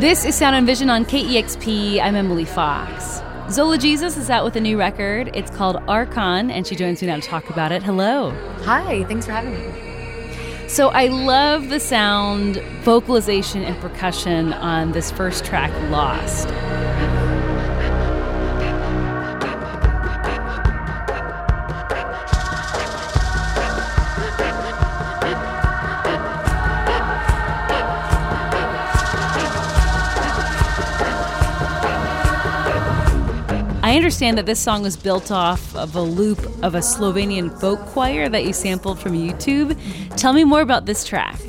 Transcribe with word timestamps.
This 0.00 0.24
is 0.24 0.34
Sound 0.34 0.56
and 0.56 0.66
Vision 0.66 0.88
on 0.88 1.04
KEXP. 1.04 2.00
I'm 2.00 2.16
Emily 2.16 2.46
Fox. 2.46 3.20
Zola 3.50 3.76
Jesus 3.76 4.16
is 4.16 4.30
out 4.30 4.46
with 4.46 4.56
a 4.56 4.60
new 4.60 4.78
record. 4.78 5.30
It's 5.34 5.50
called 5.50 5.76
Arkhon, 5.88 6.50
and 6.50 6.66
she 6.66 6.74
joins 6.74 7.02
me 7.02 7.08
now 7.08 7.16
to 7.16 7.20
talk 7.20 7.50
about 7.50 7.70
it. 7.70 7.82
Hello. 7.82 8.30
Hi, 8.62 9.04
thanks 9.04 9.26
for 9.26 9.32
having 9.32 9.52
me. 9.52 10.68
So 10.68 10.88
I 10.88 11.08
love 11.08 11.68
the 11.68 11.78
sound, 11.78 12.62
vocalization, 12.80 13.62
and 13.62 13.78
percussion 13.78 14.54
on 14.54 14.92
this 14.92 15.10
first 15.10 15.44
track, 15.44 15.70
Lost. 15.90 16.48
I 33.90 33.96
understand 33.96 34.38
that 34.38 34.46
this 34.46 34.60
song 34.60 34.84
was 34.84 34.96
built 34.96 35.32
off 35.32 35.74
of 35.74 35.96
a 35.96 36.00
loop 36.00 36.38
of 36.62 36.76
a 36.76 36.78
Slovenian 36.78 37.60
folk 37.60 37.80
choir 37.86 38.28
that 38.28 38.44
you 38.44 38.52
sampled 38.52 39.00
from 39.00 39.14
YouTube. 39.14 39.76
Tell 40.16 40.32
me 40.32 40.44
more 40.44 40.60
about 40.60 40.86
this 40.86 41.04
track. 41.04 41.40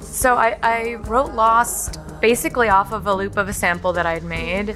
So 0.00 0.34
I, 0.34 0.58
I 0.60 0.94
wrote 0.94 1.34
Lost 1.34 2.00
basically 2.20 2.68
off 2.68 2.92
of 2.92 3.06
a 3.06 3.14
loop 3.14 3.36
of 3.36 3.48
a 3.48 3.52
sample 3.52 3.92
that 3.92 4.06
I'd 4.06 4.24
made, 4.24 4.70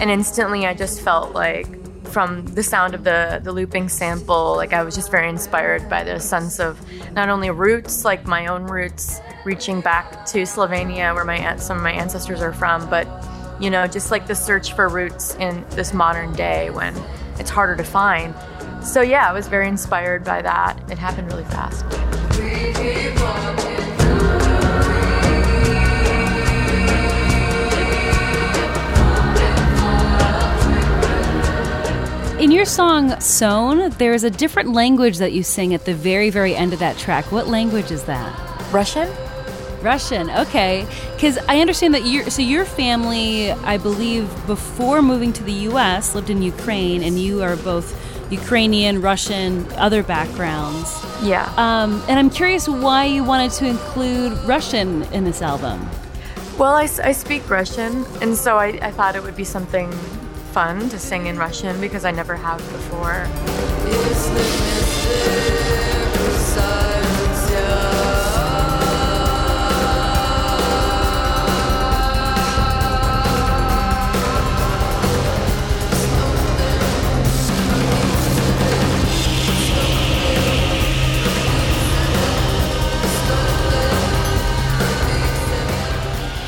and 0.00 0.10
instantly 0.10 0.66
I 0.66 0.74
just 0.74 1.00
felt 1.00 1.32
like 1.32 1.68
from 2.08 2.44
the 2.44 2.62
sound 2.64 2.94
of 2.94 3.04
the 3.04 3.40
the 3.44 3.52
looping 3.52 3.88
sample, 3.88 4.56
like 4.56 4.72
I 4.72 4.82
was 4.82 4.96
just 4.96 5.12
very 5.12 5.28
inspired 5.28 5.88
by 5.88 6.02
the 6.02 6.18
sense 6.18 6.58
of 6.58 6.80
not 7.12 7.28
only 7.28 7.50
roots, 7.50 8.04
like 8.04 8.26
my 8.26 8.48
own 8.48 8.64
roots, 8.64 9.20
reaching 9.44 9.80
back 9.80 10.26
to 10.26 10.38
Slovenia, 10.42 11.14
where 11.14 11.24
my 11.24 11.54
some 11.54 11.76
of 11.76 11.84
my 11.84 11.92
ancestors 11.92 12.42
are 12.42 12.52
from, 12.52 12.90
but 12.90 13.06
you 13.64 13.70
know, 13.70 13.86
just 13.86 14.10
like 14.10 14.26
the 14.26 14.34
search 14.34 14.74
for 14.74 14.90
roots 14.90 15.34
in 15.36 15.64
this 15.70 15.94
modern 15.94 16.34
day 16.34 16.68
when 16.68 16.94
it's 17.38 17.48
harder 17.48 17.74
to 17.76 17.82
find. 17.82 18.34
So, 18.84 19.00
yeah, 19.00 19.26
I 19.26 19.32
was 19.32 19.48
very 19.48 19.68
inspired 19.68 20.22
by 20.22 20.42
that. 20.42 20.78
It 20.90 20.98
happened 20.98 21.32
really 21.32 21.44
fast. 21.44 21.82
In 32.38 32.50
your 32.50 32.66
song 32.66 33.18
Sewn, 33.18 33.88
there's 33.92 34.24
a 34.24 34.30
different 34.30 34.74
language 34.74 35.16
that 35.16 35.32
you 35.32 35.42
sing 35.42 35.72
at 35.72 35.86
the 35.86 35.94
very, 35.94 36.28
very 36.28 36.54
end 36.54 36.74
of 36.74 36.80
that 36.80 36.98
track. 36.98 37.32
What 37.32 37.48
language 37.48 37.90
is 37.90 38.04
that? 38.04 38.70
Russian? 38.70 39.08
Russian, 39.84 40.30
okay. 40.30 40.86
Because 41.14 41.38
I 41.48 41.60
understand 41.60 41.94
that 41.94 42.04
your 42.04 42.30
so 42.30 42.42
your 42.42 42.64
family, 42.64 43.52
I 43.52 43.76
believe, 43.76 44.28
before 44.46 45.02
moving 45.02 45.32
to 45.34 45.44
the 45.44 45.52
U.S., 45.70 46.14
lived 46.14 46.30
in 46.30 46.42
Ukraine, 46.42 47.02
and 47.02 47.18
you 47.18 47.42
are 47.42 47.56
both 47.56 47.94
Ukrainian, 48.30 49.00
Russian, 49.00 49.66
other 49.74 50.02
backgrounds. 50.02 50.88
Yeah. 51.22 51.52
Um, 51.56 52.02
and 52.08 52.18
I'm 52.18 52.30
curious 52.30 52.68
why 52.68 53.04
you 53.04 53.22
wanted 53.22 53.52
to 53.52 53.66
include 53.66 54.32
Russian 54.44 55.02
in 55.12 55.24
this 55.24 55.42
album. 55.42 55.88
Well, 56.58 56.74
I, 56.74 56.88
I 57.02 57.12
speak 57.12 57.48
Russian, 57.50 58.04
and 58.22 58.36
so 58.36 58.56
I, 58.56 58.78
I 58.80 58.90
thought 58.90 59.16
it 59.16 59.22
would 59.22 59.36
be 59.36 59.44
something 59.44 59.90
fun 60.52 60.88
to 60.88 60.98
sing 60.98 61.26
in 61.26 61.36
Russian 61.36 61.80
because 61.80 62.04
I 62.04 62.12
never 62.12 62.36
have 62.36 62.58
before. 62.58 63.26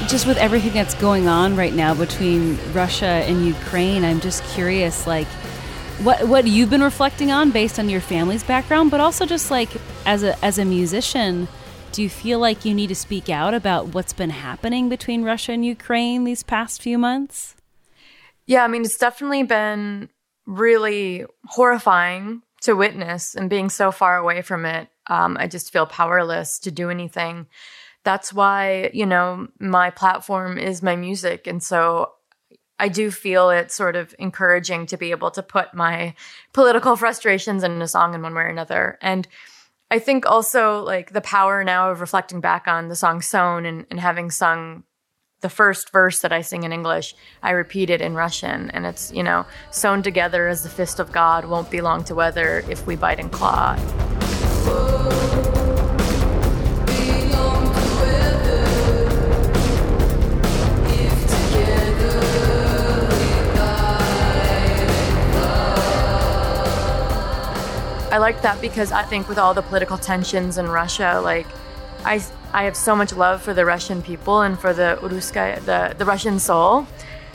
Just 0.09 0.27
with 0.27 0.37
everything 0.39 0.72
that's 0.72 0.94
going 0.94 1.27
on 1.27 1.56
right 1.56 1.75
now 1.75 1.94
between 1.94 2.59
Russia 2.72 3.06
and 3.06 3.44
Ukraine, 3.44 4.05
I'm 4.05 4.21
just 4.21 4.44
curious, 4.44 5.06
like, 5.06 5.27
what 6.03 6.28
what 6.28 6.47
you've 6.47 6.71
been 6.71 6.83
reflecting 6.83 7.33
on 7.33 7.50
based 7.50 7.78
on 7.78 7.89
your 7.89 8.00
family's 8.00 8.45
background, 8.45 8.91
but 8.91 9.00
also 9.00 9.25
just 9.25 9.50
like 9.50 9.71
as 10.05 10.22
a 10.22 10.45
as 10.45 10.59
a 10.59 10.65
musician, 10.65 11.49
do 11.93 12.03
you 12.03 12.11
feel 12.11 12.39
like 12.39 12.65
you 12.65 12.75
need 12.75 12.89
to 12.89 12.95
speak 12.95 13.31
out 13.31 13.55
about 13.55 13.95
what's 13.95 14.12
been 14.12 14.31
happening 14.31 14.89
between 14.89 15.25
Russia 15.25 15.53
and 15.53 15.65
Ukraine 15.65 16.25
these 16.25 16.43
past 16.43 16.83
few 16.83 16.99
months? 16.99 17.56
Yeah, 18.47 18.62
I 18.62 18.69
mean, 18.69 18.83
it's 18.83 18.99
definitely 18.99 19.43
been 19.43 20.11
really 20.47 21.25
horrifying 21.47 22.43
to 22.62 22.75
witness, 22.75 23.34
and 23.34 23.50
being 23.50 23.71
so 23.71 23.91
far 23.91 24.19
away 24.19 24.43
from 24.43 24.66
it, 24.66 24.89
um, 25.09 25.37
I 25.41 25.47
just 25.47 25.72
feel 25.72 25.87
powerless 25.87 26.59
to 26.61 26.71
do 26.71 26.91
anything 26.91 27.47
that's 28.06 28.33
why, 28.33 28.89
you 28.94 29.05
know, 29.05 29.49
my 29.59 29.91
platform 29.91 30.59
is 30.59 30.81
my 30.81 30.94
music. 30.94 31.49
And 31.49 31.61
so 31.61 32.12
I 32.78 32.87
do 32.87 33.11
feel 33.11 33.50
it 33.50 33.72
sort 33.72 33.97
of 33.97 34.15
encouraging 34.21 34.87
to 34.87 34.97
be 34.97 35.11
able 35.11 35.33
to 35.33 35.43
put 35.43 35.75
my 35.75 36.15
political 36.53 36.95
frustrations 37.03 37.65
in 37.65 37.83
a 37.83 37.89
song 37.89 38.15
in 38.15 38.22
one 38.22 38.33
way 38.33 38.43
or 38.43 38.47
another. 38.47 38.97
And 39.03 39.27
I 39.91 39.99
think 39.99 40.25
also 40.25 40.84
like 40.84 41.15
the 41.15 41.21
power 41.21 41.65
now 41.65 41.91
of 41.91 42.00
reflecting 42.00 42.41
back 42.41 42.69
on 42.69 42.89
the 42.89 42.95
song 42.95 43.22
Sewn 43.22 43.66
and, 43.66 43.87
and 43.91 43.99
having 43.99 44.31
sung 44.31 44.84
the 45.41 45.49
first 45.49 45.91
verse 45.91 46.21
that 46.21 46.33
I 46.33 46.43
sing 46.43 46.62
in 46.62 46.72
English, 46.72 47.12
I 47.43 47.50
repeat 47.50 47.91
it 47.91 48.00
in 48.00 48.15
Russian. 48.15 48.71
And 48.71 48.87
it's, 48.87 49.12
you 49.12 49.25
know, 49.25 49.47
sewn 49.72 50.05
together 50.05 50.47
as 50.47 50.62
the 50.62 50.69
fist 50.69 51.00
of 51.00 51.11
God 51.11 51.45
won't 51.45 51.72
be 51.72 51.81
long 51.81 52.05
to 52.05 52.15
weather 52.15 52.62
if 52.71 52.87
we 52.87 52.95
bite 52.95 53.19
and 53.19 53.33
claw. 53.33 53.77
I 68.16 68.19
like 68.19 68.41
that 68.41 68.62
because 68.62 68.93
I 68.93 69.03
think 69.03 69.28
with 69.28 69.37
all 69.37 69.53
the 69.53 69.60
political 69.60 69.99
tensions 69.99 70.56
in 70.56 70.69
Russia, 70.69 71.21
like 71.22 71.47
I, 72.03 72.25
I 72.50 72.65
have 72.65 72.75
so 72.75 72.97
much 72.97 73.12
love 73.12 73.43
for 73.43 73.53
the 73.53 73.66
Russian 73.66 74.00
people 74.00 74.41
and 74.41 74.59
for 74.59 74.72
the 74.72 74.99
Ruskaya, 75.03 75.62
the, 75.66 75.94
the 75.99 76.06
Russian 76.06 76.38
soul, 76.38 76.87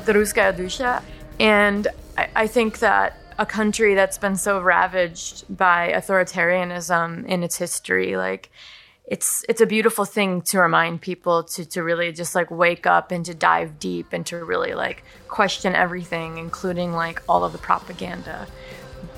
the 0.06 0.14
Ruskaya 0.14 0.58
dusha. 0.58 1.04
And 1.40 1.88
I, 2.18 2.30
I 2.36 2.48
think 2.48 2.80
that 2.80 3.16
a 3.38 3.46
country 3.46 3.94
that's 3.94 4.18
been 4.18 4.36
so 4.36 4.60
ravaged 4.60 5.56
by 5.56 5.94
authoritarianism 5.94 7.28
in 7.28 7.44
its 7.44 7.58
history, 7.58 8.18
like 8.18 8.50
it's 9.06 9.46
it's 9.48 9.62
a 9.62 9.68
beautiful 9.68 10.06
thing 10.06 10.42
to 10.44 10.58
remind 10.58 11.02
people 11.02 11.44
to 11.44 11.64
to 11.64 11.84
really 11.84 12.12
just 12.12 12.34
like 12.34 12.50
wake 12.50 12.88
up 12.88 13.12
and 13.12 13.24
to 13.26 13.36
dive 13.36 13.78
deep 13.78 14.14
and 14.14 14.26
to 14.26 14.44
really 14.44 14.74
like 14.74 15.04
question 15.28 15.76
everything, 15.76 16.40
including 16.40 16.94
like 16.94 17.22
all 17.30 17.44
of 17.44 17.52
the 17.52 17.60
propaganda. 17.60 18.48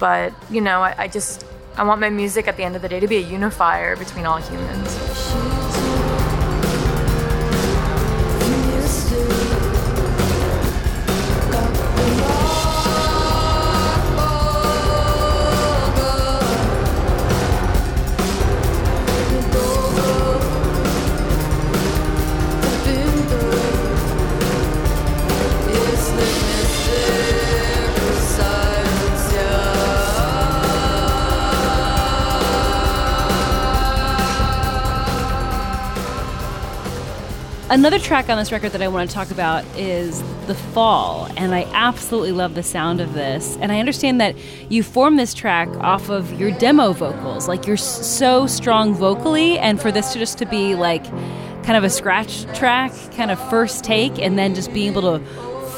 But 0.04 0.34
you 0.50 0.60
know, 0.60 0.82
I, 0.82 0.94
I 0.98 1.08
just 1.08 1.46
I 1.78 1.84
want 1.86 2.02
my 2.02 2.10
music 2.10 2.50
at 2.50 2.58
the 2.58 2.64
end 2.64 2.76
of 2.76 2.82
the 2.82 2.90
day 2.90 3.00
to 3.00 3.08
be 3.08 3.16
a 3.16 3.22
unifier 3.22 3.96
between 3.96 4.26
all 4.26 4.36
humans. 4.36 5.53
Another 37.74 37.98
track 37.98 38.30
on 38.30 38.38
this 38.38 38.52
record 38.52 38.74
that 38.74 38.84
I 38.84 38.88
want 38.88 39.10
to 39.10 39.16
talk 39.16 39.32
about 39.32 39.66
is 39.76 40.22
The 40.46 40.54
Fall, 40.54 41.28
and 41.36 41.56
I 41.56 41.64
absolutely 41.74 42.32
love 42.32 42.54
the 42.54 42.62
sound 42.62 43.02
of 43.02 43.16
this. 43.16 43.58
And 43.62 43.72
I 43.72 43.80
understand 43.80 44.22
that 44.22 44.36
you 44.70 44.84
formed 44.84 45.18
this 45.18 45.34
track 45.34 45.68
off 45.78 46.10
of 46.10 46.40
your 46.40 46.52
demo 46.52 46.94
vocals. 46.94 47.48
Like 47.48 47.66
you're 47.66 47.76
so 47.76 48.46
strong 48.46 48.94
vocally, 48.94 49.58
and 49.58 49.82
for 49.82 49.92
this 49.92 50.14
to 50.14 50.20
just 50.20 50.38
to 50.38 50.46
be 50.46 50.76
like 50.76 51.04
kind 51.64 51.76
of 51.76 51.84
a 51.84 51.90
scratch 51.90 52.44
track, 52.56 52.92
kind 53.16 53.32
of 53.32 53.40
first 53.50 53.84
take, 53.84 54.20
and 54.20 54.38
then 54.38 54.54
just 54.54 54.72
being 54.72 54.92
able 54.92 55.18
to 55.18 55.26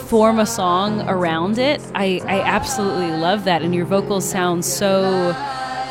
form 0.09 0.37
a 0.37 0.45
song 0.45 0.99
around 1.07 1.57
it, 1.57 1.79
I, 1.95 2.19
I 2.25 2.41
absolutely 2.41 3.11
love 3.11 3.45
that. 3.45 3.61
And 3.61 3.73
your 3.73 3.85
vocals 3.85 4.29
sound 4.29 4.65
so 4.65 5.31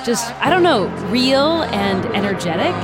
just, 0.04 0.30
I 0.34 0.50
don't 0.50 0.62
know, 0.62 0.86
real 1.08 1.62
and 1.62 2.04
energetic. 2.14 2.74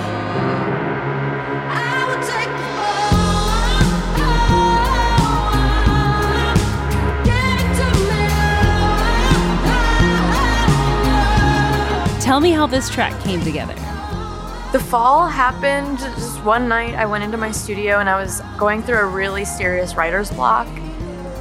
Tell 12.30 12.38
me 12.38 12.52
how 12.52 12.68
this 12.68 12.88
track 12.88 13.20
came 13.24 13.42
together. 13.42 13.74
The 14.70 14.78
fall 14.78 15.26
happened 15.26 15.98
just 15.98 16.44
one 16.44 16.68
night. 16.68 16.94
I 16.94 17.04
went 17.04 17.24
into 17.24 17.36
my 17.36 17.50
studio 17.50 17.98
and 17.98 18.08
I 18.08 18.14
was 18.22 18.40
going 18.56 18.84
through 18.84 18.98
a 19.00 19.06
really 19.06 19.44
serious 19.44 19.96
writer's 19.96 20.30
block. 20.30 20.68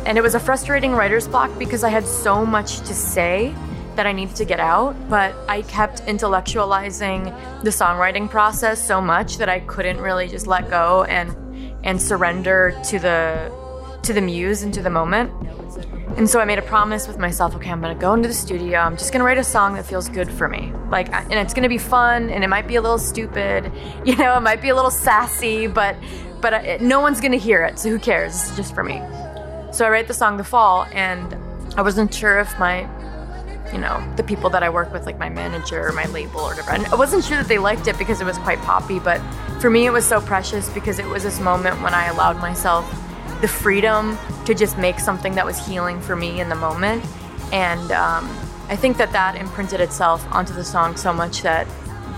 And 0.07 0.17
it 0.17 0.21
was 0.21 0.33
a 0.33 0.39
frustrating 0.39 0.93
writer's 0.93 1.27
block 1.27 1.55
because 1.59 1.83
I 1.83 1.89
had 1.89 2.07
so 2.07 2.43
much 2.43 2.79
to 2.79 2.95
say 2.95 3.53
that 3.97 4.07
I 4.07 4.13
needed 4.13 4.35
to 4.37 4.45
get 4.45 4.59
out, 4.59 4.95
but 5.11 5.35
I 5.47 5.61
kept 5.61 6.01
intellectualizing 6.07 7.63
the 7.63 7.69
songwriting 7.69 8.27
process 8.27 8.83
so 8.83 8.99
much 8.99 9.37
that 9.37 9.47
I 9.47 9.59
couldn't 9.59 10.01
really 10.01 10.27
just 10.27 10.47
let 10.47 10.71
go 10.71 11.03
and 11.03 11.35
and 11.83 12.01
surrender 12.01 12.75
to 12.85 12.97
the 12.97 13.99
to 14.01 14.11
the 14.11 14.21
muse 14.21 14.63
and 14.63 14.73
to 14.73 14.81
the 14.81 14.89
moment. 14.89 15.31
And 16.17 16.29
so 16.29 16.39
I 16.39 16.45
made 16.45 16.59
a 16.59 16.63
promise 16.63 17.07
with 17.07 17.17
myself, 17.17 17.55
okay, 17.55 17.69
I'm 17.69 17.81
to 17.95 18.01
go 18.01 18.13
into 18.13 18.27
the 18.27 18.33
studio. 18.33 18.79
I'm 18.79 18.97
just 18.97 19.11
to 19.21 19.25
write 19.25 19.37
a 19.37 19.43
song 19.43 19.75
that 19.75 19.85
feels 19.85 20.09
good 20.09 20.29
for 20.29 20.47
me. 20.47 20.73
Like 20.89 21.11
and 21.13 21.33
it's 21.33 21.53
to 21.63 21.69
be 21.69 21.77
fun 21.77 22.29
and 22.29 22.43
it 22.43 22.47
might 22.47 22.67
be 22.67 22.75
a 22.75 22.81
little 22.81 22.99
stupid. 22.99 23.71
You 24.05 24.15
know, 24.15 24.37
it 24.37 24.41
might 24.41 24.61
be 24.61 24.69
a 24.69 24.75
little 24.75 24.91
sassy, 24.91 25.67
but 25.67 25.95
but 26.41 26.53
uh, 26.53 26.77
no 26.81 26.99
one's 26.99 27.19
to 27.33 27.37
hear 27.37 27.63
it. 27.63 27.77
So 27.77 27.89
who 27.89 27.99
cares? 27.99 28.33
Is 28.33 28.55
just 28.55 28.73
for 28.73 28.83
me. 28.83 29.01
So 29.71 29.85
I 29.85 29.89
write 29.89 30.07
the 30.07 30.13
song 30.13 30.37
The 30.37 30.43
Fall 30.43 30.85
and 30.93 31.37
I 31.77 31.81
wasn't 31.81 32.13
sure 32.13 32.39
if 32.39 32.57
my 32.57 32.89
you 33.71 33.77
know, 33.77 34.03
the 34.15 34.23
people 34.23 34.49
that 34.49 34.63
I 34.63 34.69
work 34.69 34.91
with, 34.91 35.05
like 35.05 35.19
my 35.19 35.29
manager 35.29 35.87
or 35.87 35.91
my 35.91 36.05
label 36.05 36.39
or 36.39 36.55
whatever. 36.55 36.71
I 36.71 36.95
wasn't 36.95 37.23
sure 37.23 37.37
that 37.37 37.47
they 37.47 37.59
liked 37.59 37.87
it 37.87 37.97
because 37.97 38.19
it 38.19 38.25
was 38.25 38.37
quite 38.39 38.59
poppy, 38.59 38.99
but 38.99 39.21
for 39.61 39.69
me, 39.69 39.85
it 39.85 39.91
was 39.91 40.05
so 40.05 40.19
precious 40.19 40.69
because 40.69 40.97
it 40.97 41.05
was 41.05 41.23
this 41.23 41.39
moment 41.39 41.81
when 41.81 41.93
I 41.93 42.07
allowed 42.07 42.37
myself 42.37 42.85
the 43.41 43.47
freedom 43.47 44.17
to 44.45 44.53
just 44.53 44.77
make 44.77 44.99
something 44.99 45.35
that 45.35 45.45
was 45.45 45.65
healing 45.65 46.01
for 46.01 46.15
me 46.15 46.41
in 46.41 46.49
the 46.49 46.55
moment. 46.55 47.05
And 47.51 47.91
um, 47.91 48.25
I 48.67 48.75
think 48.75 48.97
that 48.97 49.11
that 49.13 49.35
imprinted 49.35 49.81
itself 49.81 50.25
onto 50.31 50.53
the 50.53 50.63
song 50.63 50.95
so 50.95 51.11
much 51.13 51.41
that 51.41 51.67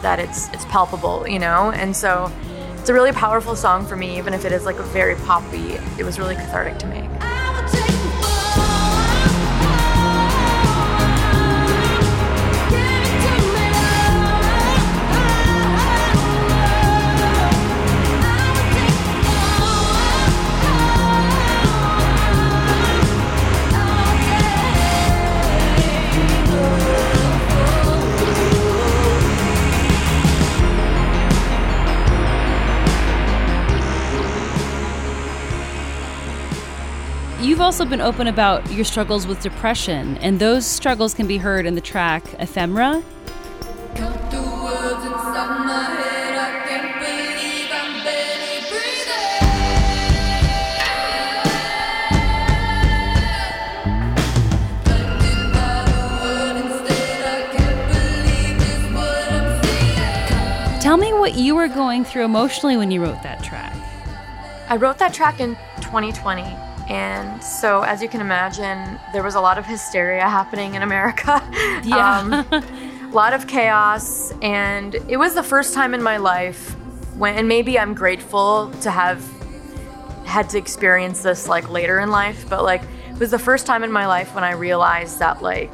that 0.01 0.19
it's 0.19 0.49
it's 0.49 0.65
palpable, 0.65 1.27
you 1.27 1.39
know. 1.39 1.71
And 1.71 1.95
so 1.95 2.31
it's 2.77 2.89
a 2.89 2.93
really 2.93 3.11
powerful 3.11 3.55
song 3.55 3.85
for 3.85 3.95
me, 3.95 4.17
even 4.17 4.33
if 4.33 4.45
it 4.45 4.51
is 4.51 4.65
like 4.65 4.77
a 4.77 4.83
very 4.83 5.15
poppy. 5.15 5.73
It 5.99 6.03
was 6.03 6.17
really 6.19 6.35
cathartic 6.35 6.79
to 6.79 6.87
make. 6.87 7.30
You've 37.41 37.59
also 37.59 37.85
been 37.85 38.01
open 38.01 38.27
about 38.27 38.71
your 38.71 38.85
struggles 38.85 39.25
with 39.25 39.41
depression, 39.41 40.15
and 40.17 40.39
those 40.39 40.63
struggles 40.63 41.15
can 41.15 41.25
be 41.25 41.37
heard 41.37 41.65
in 41.65 41.73
the 41.73 41.81
track 41.81 42.23
Ephemera. 42.39 43.01
Tell 60.79 60.97
me 60.97 61.11
what 61.11 61.33
you 61.33 61.55
were 61.55 61.67
going 61.67 62.05
through 62.05 62.25
emotionally 62.25 62.77
when 62.77 62.91
you 62.91 63.01
wrote 63.01 63.23
that 63.23 63.43
track. 63.43 63.73
I 64.69 64.75
wrote 64.75 64.99
that 64.99 65.11
track 65.11 65.39
in 65.39 65.55
2020. 65.77 66.70
And 66.91 67.41
so, 67.41 67.83
as 67.83 68.01
you 68.01 68.09
can 68.09 68.19
imagine, 68.19 68.99
there 69.13 69.23
was 69.23 69.35
a 69.35 69.39
lot 69.39 69.57
of 69.57 69.65
hysteria 69.65 70.27
happening 70.27 70.75
in 70.75 70.81
America. 70.81 71.41
Yeah. 71.83 72.19
um, 72.19 72.33
a 72.33 73.11
lot 73.11 73.33
of 73.33 73.47
chaos. 73.47 74.31
And 74.41 74.95
it 75.07 75.17
was 75.17 75.33
the 75.33 75.41
first 75.41 75.73
time 75.73 75.93
in 75.93 76.03
my 76.03 76.17
life 76.17 76.75
when, 77.15 77.35
and 77.35 77.47
maybe 77.47 77.79
I'm 77.79 77.93
grateful 77.93 78.71
to 78.81 78.91
have 78.91 79.25
had 80.25 80.49
to 80.49 80.57
experience 80.57 81.23
this 81.23 81.47
like 81.47 81.69
later 81.69 81.99
in 81.99 82.11
life, 82.11 82.45
but 82.49 82.63
like 82.63 82.83
it 83.09 83.19
was 83.19 83.31
the 83.31 83.39
first 83.39 83.65
time 83.65 83.83
in 83.83 83.91
my 83.91 84.05
life 84.05 84.35
when 84.35 84.43
I 84.43 84.51
realized 84.51 85.19
that 85.19 85.41
like 85.41 85.73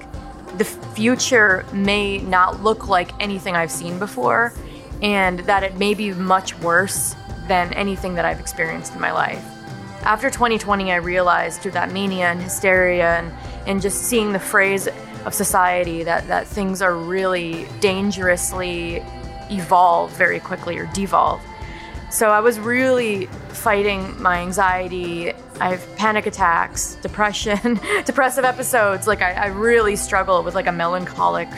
the 0.57 0.65
future 0.65 1.65
may 1.73 2.19
not 2.19 2.63
look 2.63 2.87
like 2.87 3.11
anything 3.19 3.55
I've 3.55 3.71
seen 3.71 3.97
before 3.97 4.53
and 5.01 5.39
that 5.39 5.63
it 5.63 5.77
may 5.77 5.95
be 5.95 6.13
much 6.13 6.57
worse 6.59 7.15
than 7.47 7.73
anything 7.73 8.13
that 8.15 8.23
I've 8.23 8.39
experienced 8.39 8.93
in 8.93 9.01
my 9.01 9.11
life. 9.11 9.56
After 10.03 10.29
2020, 10.29 10.91
I 10.91 10.97
realized 10.97 11.61
through 11.61 11.71
that 11.71 11.91
mania 11.91 12.27
and 12.27 12.41
hysteria 12.41 13.17
and, 13.17 13.31
and 13.67 13.81
just 13.81 14.03
seeing 14.03 14.31
the 14.31 14.39
phrase 14.39 14.87
of 15.25 15.33
society 15.33 16.03
that, 16.03 16.27
that 16.27 16.47
things 16.47 16.81
are 16.81 16.95
really 16.95 17.67
dangerously 17.81 19.03
evolve 19.49 20.11
very 20.11 20.39
quickly 20.39 20.77
or 20.77 20.85
devolve. 20.87 21.41
So 22.09 22.29
I 22.29 22.39
was 22.39 22.57
really 22.59 23.25
fighting 23.49 24.21
my 24.21 24.37
anxiety. 24.37 25.33
I 25.59 25.69
have 25.69 25.95
panic 25.97 26.25
attacks, 26.25 26.95
depression, 27.01 27.79
depressive 28.05 28.45
episodes. 28.45 29.07
Like 29.07 29.21
I, 29.21 29.33
I 29.33 29.45
really 29.47 29.97
struggle 29.97 30.41
with 30.43 30.55
like 30.55 30.67
a 30.67 30.71
melancholic 30.71 31.49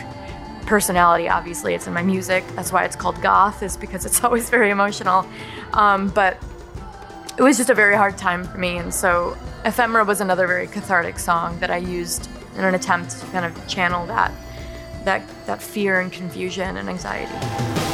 personality. 0.66 1.30
Obviously, 1.30 1.76
it's 1.76 1.86
in 1.88 1.94
my 1.94 2.02
music. 2.02 2.44
That's 2.56 2.72
why 2.72 2.86
it's 2.86 2.96
called 2.96 3.22
goth, 3.22 3.62
is 3.62 3.78
because 3.78 4.06
it's 4.06 4.24
always 4.24 4.50
very 4.50 4.72
emotional. 4.72 5.26
Um, 5.74 6.10
but 6.10 6.42
it 7.40 7.44
was 7.44 7.56
just 7.56 7.70
a 7.70 7.74
very 7.74 7.96
hard 7.96 8.18
time 8.18 8.44
for 8.44 8.58
me. 8.58 8.78
And 8.78 8.94
so 8.94 9.38
Ephemera 9.64 10.04
was 10.04 10.20
another 10.20 10.46
very 10.46 10.68
cathartic 10.68 11.18
song 11.18 11.58
that 11.60 11.72
I 11.72 11.78
used 11.78 12.30
in 12.58 12.66
an 12.66 12.76
attempt 12.76 13.12
to 13.12 13.26
kind 13.28 13.46
of 13.46 13.68
channel 13.68 14.06
that 14.08 14.34
that 15.06 15.24
that 15.46 15.64
fear 15.64 16.02
and 16.02 16.12
confusion 16.12 16.76
and 16.76 16.90
anxiety. 16.90 17.89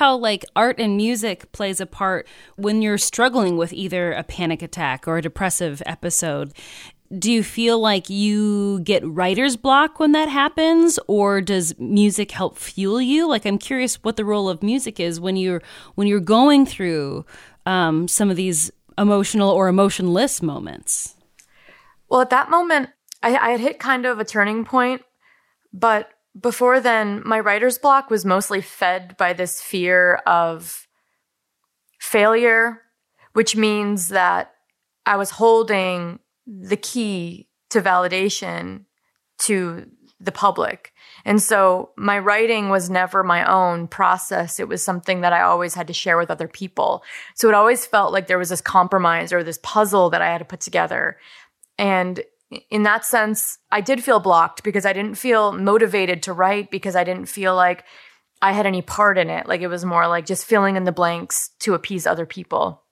How 0.00 0.16
like 0.16 0.46
art 0.56 0.80
and 0.80 0.96
music 0.96 1.52
plays 1.52 1.78
a 1.78 1.84
part 1.84 2.26
when 2.56 2.80
you're 2.80 2.96
struggling 2.96 3.58
with 3.58 3.70
either 3.70 4.12
a 4.12 4.22
panic 4.22 4.62
attack 4.62 5.06
or 5.06 5.18
a 5.18 5.22
depressive 5.22 5.82
episode. 5.84 6.54
Do 7.18 7.30
you 7.30 7.42
feel 7.42 7.78
like 7.78 8.08
you 8.08 8.80
get 8.80 9.06
writer's 9.06 9.58
block 9.58 10.00
when 10.00 10.12
that 10.12 10.30
happens 10.30 10.98
or 11.06 11.42
does 11.42 11.78
music 11.78 12.30
help 12.30 12.56
fuel 12.56 12.98
you? 12.98 13.28
Like 13.28 13.44
I'm 13.44 13.58
curious 13.58 14.02
what 14.02 14.16
the 14.16 14.24
role 14.24 14.48
of 14.48 14.62
music 14.62 14.98
is 14.98 15.20
when 15.20 15.36
you're 15.36 15.62
when 15.96 16.06
you're 16.06 16.18
going 16.18 16.64
through 16.64 17.26
um, 17.66 18.08
some 18.08 18.30
of 18.30 18.36
these 18.36 18.70
emotional 18.96 19.50
or 19.50 19.68
emotionless 19.68 20.40
moments. 20.40 21.14
Well, 22.08 22.22
at 22.22 22.30
that 22.30 22.48
moment, 22.48 22.88
I, 23.22 23.36
I 23.36 23.50
had 23.50 23.60
hit 23.60 23.78
kind 23.78 24.06
of 24.06 24.18
a 24.18 24.24
turning 24.24 24.64
point, 24.64 25.02
but 25.74 26.08
before 26.38 26.80
then, 26.80 27.22
my 27.24 27.40
writer's 27.40 27.78
block 27.78 28.10
was 28.10 28.24
mostly 28.24 28.60
fed 28.60 29.16
by 29.16 29.32
this 29.32 29.60
fear 29.60 30.16
of 30.26 30.86
failure, 31.98 32.82
which 33.32 33.56
means 33.56 34.08
that 34.08 34.54
I 35.06 35.16
was 35.16 35.30
holding 35.30 36.20
the 36.46 36.76
key 36.76 37.48
to 37.70 37.80
validation 37.80 38.84
to 39.38 39.86
the 40.20 40.32
public. 40.32 40.92
And 41.24 41.42
so 41.42 41.90
my 41.96 42.18
writing 42.18 42.68
was 42.68 42.90
never 42.90 43.22
my 43.22 43.44
own 43.50 43.88
process. 43.88 44.60
It 44.60 44.68
was 44.68 44.84
something 44.84 45.22
that 45.22 45.32
I 45.32 45.40
always 45.40 45.74
had 45.74 45.86
to 45.86 45.94
share 45.94 46.18
with 46.18 46.30
other 46.30 46.48
people. 46.48 47.02
So 47.34 47.48
it 47.48 47.54
always 47.54 47.86
felt 47.86 48.12
like 48.12 48.26
there 48.26 48.38
was 48.38 48.50
this 48.50 48.60
compromise 48.60 49.32
or 49.32 49.42
this 49.42 49.58
puzzle 49.62 50.10
that 50.10 50.20
I 50.20 50.26
had 50.26 50.38
to 50.38 50.44
put 50.44 50.60
together. 50.60 51.18
And 51.78 52.22
in 52.70 52.82
that 52.82 53.04
sense, 53.04 53.58
I 53.70 53.80
did 53.80 54.02
feel 54.02 54.20
blocked 54.20 54.62
because 54.62 54.84
I 54.84 54.92
didn't 54.92 55.16
feel 55.16 55.52
motivated 55.52 56.22
to 56.24 56.32
write 56.32 56.70
because 56.70 56.96
I 56.96 57.04
didn't 57.04 57.26
feel 57.26 57.54
like 57.54 57.84
I 58.42 58.52
had 58.52 58.66
any 58.66 58.82
part 58.82 59.18
in 59.18 59.30
it. 59.30 59.46
Like 59.46 59.60
it 59.60 59.68
was 59.68 59.84
more 59.84 60.08
like 60.08 60.26
just 60.26 60.46
filling 60.46 60.76
in 60.76 60.84
the 60.84 60.92
blanks 60.92 61.50
to 61.60 61.74
appease 61.74 62.06
other 62.06 62.26
people. 62.26 62.82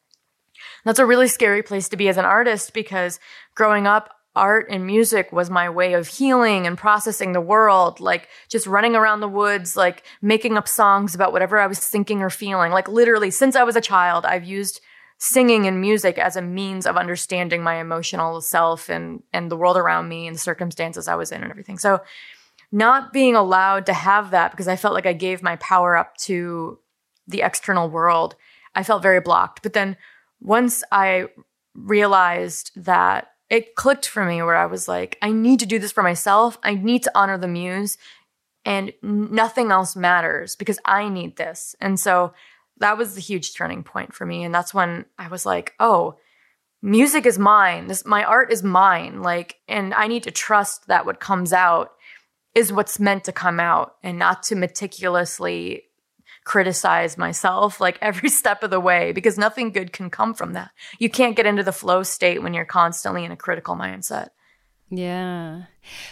That's 0.84 0.98
a 0.98 1.06
really 1.06 1.28
scary 1.28 1.62
place 1.62 1.88
to 1.88 1.96
be 1.96 2.08
as 2.08 2.16
an 2.16 2.24
artist 2.24 2.72
because 2.72 3.18
growing 3.54 3.86
up, 3.86 4.14
art 4.36 4.68
and 4.70 4.86
music 4.86 5.32
was 5.32 5.50
my 5.50 5.68
way 5.68 5.94
of 5.94 6.06
healing 6.06 6.66
and 6.66 6.78
processing 6.78 7.32
the 7.32 7.40
world, 7.40 7.98
like 7.98 8.28
just 8.48 8.66
running 8.66 8.94
around 8.94 9.18
the 9.18 9.28
woods, 9.28 9.76
like 9.76 10.04
making 10.22 10.56
up 10.56 10.68
songs 10.68 11.14
about 11.14 11.32
whatever 11.32 11.58
I 11.58 11.66
was 11.66 11.80
thinking 11.80 12.22
or 12.22 12.30
feeling. 12.30 12.70
Like 12.70 12.88
literally, 12.88 13.32
since 13.32 13.56
I 13.56 13.64
was 13.64 13.74
a 13.74 13.80
child, 13.80 14.24
I've 14.24 14.44
used 14.44 14.80
singing 15.18 15.66
and 15.66 15.80
music 15.80 16.16
as 16.16 16.36
a 16.36 16.42
means 16.42 16.86
of 16.86 16.96
understanding 16.96 17.62
my 17.62 17.76
emotional 17.76 18.40
self 18.40 18.88
and 18.88 19.22
and 19.32 19.50
the 19.50 19.56
world 19.56 19.76
around 19.76 20.08
me 20.08 20.26
and 20.26 20.36
the 20.36 20.40
circumstances 20.40 21.08
I 21.08 21.16
was 21.16 21.32
in 21.32 21.42
and 21.42 21.50
everything. 21.50 21.78
So 21.78 22.00
not 22.70 23.12
being 23.12 23.34
allowed 23.34 23.86
to 23.86 23.92
have 23.92 24.30
that 24.30 24.52
because 24.52 24.68
I 24.68 24.76
felt 24.76 24.94
like 24.94 25.06
I 25.06 25.12
gave 25.12 25.42
my 25.42 25.56
power 25.56 25.96
up 25.96 26.16
to 26.18 26.78
the 27.26 27.42
external 27.42 27.90
world, 27.90 28.36
I 28.74 28.82
felt 28.82 29.02
very 29.02 29.20
blocked. 29.20 29.62
But 29.62 29.72
then 29.72 29.96
once 30.40 30.84
I 30.92 31.28
realized 31.74 32.70
that 32.76 33.32
it 33.50 33.74
clicked 33.74 34.06
for 34.06 34.24
me 34.24 34.42
where 34.42 34.56
I 34.56 34.66
was 34.66 34.88
like, 34.88 35.18
I 35.22 35.32
need 35.32 35.60
to 35.60 35.66
do 35.66 35.78
this 35.78 35.92
for 35.92 36.02
myself. 36.02 36.58
I 36.62 36.74
need 36.74 37.02
to 37.04 37.12
honor 37.14 37.38
the 37.38 37.48
muse 37.48 37.96
and 38.64 38.92
nothing 39.02 39.70
else 39.70 39.96
matters 39.96 40.54
because 40.54 40.78
I 40.84 41.08
need 41.08 41.36
this. 41.36 41.74
And 41.80 41.98
so 41.98 42.34
that 42.80 42.98
was 42.98 43.14
the 43.14 43.20
huge 43.20 43.54
turning 43.54 43.82
point 43.82 44.14
for 44.14 44.26
me. 44.26 44.44
And 44.44 44.54
that's 44.54 44.74
when 44.74 45.04
I 45.18 45.28
was 45.28 45.44
like, 45.44 45.74
oh, 45.80 46.16
music 46.82 47.26
is 47.26 47.38
mine. 47.38 47.86
This 47.86 48.04
my 48.04 48.24
art 48.24 48.52
is 48.52 48.62
mine. 48.62 49.22
Like, 49.22 49.56
and 49.68 49.94
I 49.94 50.06
need 50.06 50.24
to 50.24 50.30
trust 50.30 50.86
that 50.88 51.06
what 51.06 51.20
comes 51.20 51.52
out 51.52 51.92
is 52.54 52.72
what's 52.72 52.98
meant 52.98 53.24
to 53.24 53.32
come 53.32 53.60
out 53.60 53.96
and 54.02 54.18
not 54.18 54.42
to 54.44 54.56
meticulously 54.56 55.84
criticize 56.44 57.18
myself 57.18 57.80
like 57.80 57.98
every 58.02 58.30
step 58.30 58.62
of 58.62 58.70
the 58.70 58.80
way 58.80 59.12
because 59.12 59.38
nothing 59.38 59.70
good 59.70 59.92
can 59.92 60.10
come 60.10 60.34
from 60.34 60.54
that. 60.54 60.70
You 60.98 61.10
can't 61.10 61.36
get 61.36 61.46
into 61.46 61.62
the 61.62 61.72
flow 61.72 62.02
state 62.02 62.42
when 62.42 62.54
you're 62.54 62.64
constantly 62.64 63.24
in 63.24 63.32
a 63.32 63.36
critical 63.36 63.76
mindset. 63.76 64.28
Yeah. 64.90 65.64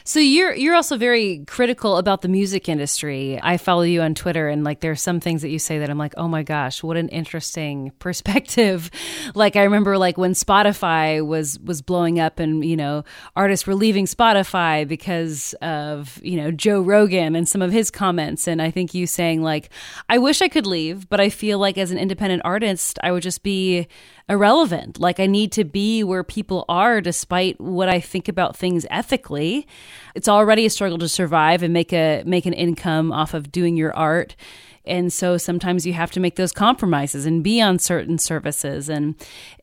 So 0.05 0.21
you're 0.21 0.55
you're 0.55 0.75
also 0.75 0.97
very 0.97 1.45
critical 1.47 1.97
about 1.97 2.23
the 2.23 2.29
music 2.29 2.69
industry. 2.69 3.41
I 3.43 3.57
follow 3.57 3.83
you 3.83 4.03
on 4.03 4.15
Twitter 4.15 4.49
and 4.49 4.65
like 4.65 4.81
there 4.81 4.91
are 4.91 4.97
some 4.97 5.21
things 5.21 5.43
that 5.43 5.49
you 5.51 5.59
say 5.59 5.79
that 5.79 5.91
I'm 5.91 5.99
like, 5.99 6.15
"Oh 6.17 6.29
my 6.29 6.43
gosh, 6.43 6.83
what 6.83 6.97
an 6.97 7.09
interesting 7.09 7.93
perspective." 7.99 8.91
like 9.35 9.57
I 9.57 9.65
remember 9.65 9.99
like 9.99 10.17
when 10.17 10.33
Spotify 10.33 11.27
was 11.27 11.59
was 11.61 11.83
blowing 11.83 12.21
up 12.21 12.39
and, 12.39 12.65
you 12.65 12.77
know, 12.77 13.05
artists 13.35 13.67
were 13.67 13.75
leaving 13.75 14.07
Spotify 14.07 14.87
because 14.87 15.55
of, 15.63 16.21
you 16.23 16.37
know, 16.37 16.51
Joe 16.51 16.81
Rogan 16.81 17.35
and 17.37 17.49
some 17.49 17.63
of 17.63 17.73
his 17.73 17.91
comments 17.91 18.47
and 18.47 18.63
I 18.63 18.71
think 18.71 18.95
you 18.95 19.07
saying 19.07 19.43
like, 19.43 19.71
"I 20.09 20.19
wish 20.19 20.43
I 20.43 20.49
could 20.49 20.67
leave, 20.67 21.09
but 21.09 21.21
I 21.21 21.29
feel 21.29 21.59
like 21.59 21.79
as 21.79 21.91
an 21.91 21.99
independent 21.99 22.43
artist, 22.45 22.99
I 23.03 23.13
would 23.13 23.23
just 23.23 23.43
be 23.43 23.89
irrelevant. 24.29 24.99
Like 24.99 25.21
I 25.21 25.27
need 25.27 25.53
to 25.53 25.65
be 25.65 26.03
where 26.03 26.25
people 26.25 26.65
are 26.69 27.01
despite 27.01 27.61
what 27.61 27.89
I 27.89 28.01
think 28.01 28.29
about 28.29 28.57
things 28.57 28.87
ethically." 28.91 29.66
It's 30.15 30.29
already 30.29 30.67
a 30.67 30.71
struggle 30.71 30.99
to 30.99 31.09
survive 31.09 31.63
and 31.63 31.73
make 31.73 31.93
a 31.93 32.23
make 32.25 32.47
an 32.47 32.53
income 32.53 33.13
off 33.13 33.35
of 33.35 33.53
doing 33.53 33.77
your 33.77 33.95
art. 33.95 34.37
And 34.87 35.13
so 35.13 35.37
sometimes 35.37 35.87
you 35.87 35.93
have 35.93 36.11
to 36.13 36.21
make 36.21 36.37
those 36.37 36.53
compromises 36.53 37.27
and 37.27 37.43
be 37.43 37.61
on 37.61 37.79
certain 37.79 38.19
services. 38.19 38.89
And 38.89 39.15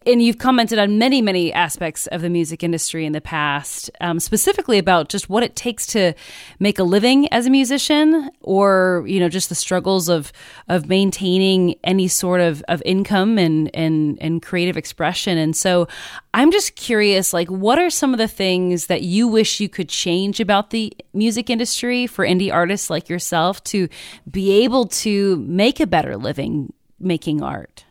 and 0.05 0.21
you've 0.21 0.37
commented 0.37 0.79
on 0.79 0.97
many 0.97 1.21
many 1.21 1.53
aspects 1.53 2.07
of 2.07 2.21
the 2.21 2.29
music 2.29 2.63
industry 2.63 3.05
in 3.05 3.13
the 3.13 3.21
past 3.21 3.89
um, 4.01 4.19
specifically 4.19 4.77
about 4.77 5.09
just 5.09 5.29
what 5.29 5.43
it 5.43 5.55
takes 5.55 5.85
to 5.87 6.13
make 6.59 6.79
a 6.79 6.83
living 6.83 7.31
as 7.31 7.45
a 7.45 7.49
musician 7.49 8.29
or 8.41 9.03
you 9.07 9.19
know 9.19 9.29
just 9.29 9.49
the 9.49 9.55
struggles 9.55 10.09
of 10.09 10.31
of 10.67 10.87
maintaining 10.87 11.75
any 11.83 12.07
sort 12.07 12.41
of, 12.41 12.63
of 12.67 12.81
income 12.85 13.37
and, 13.37 13.73
and 13.73 14.17
and 14.21 14.41
creative 14.41 14.77
expression 14.77 15.37
and 15.37 15.55
so 15.55 15.87
i'm 16.33 16.51
just 16.51 16.75
curious 16.75 17.33
like 17.33 17.49
what 17.49 17.79
are 17.79 17.89
some 17.89 18.13
of 18.13 18.17
the 18.17 18.27
things 18.27 18.87
that 18.87 19.01
you 19.01 19.27
wish 19.27 19.59
you 19.59 19.69
could 19.69 19.89
change 19.89 20.39
about 20.39 20.69
the 20.71 20.93
music 21.13 21.49
industry 21.49 22.07
for 22.07 22.25
indie 22.25 22.51
artists 22.51 22.89
like 22.89 23.09
yourself 23.09 23.63
to 23.63 23.87
be 24.29 24.63
able 24.63 24.85
to 25.13 25.37
make 25.37 25.79
a 25.79 25.87
better 25.87 26.17
living 26.17 26.73
making 26.99 27.41
art 27.41 27.85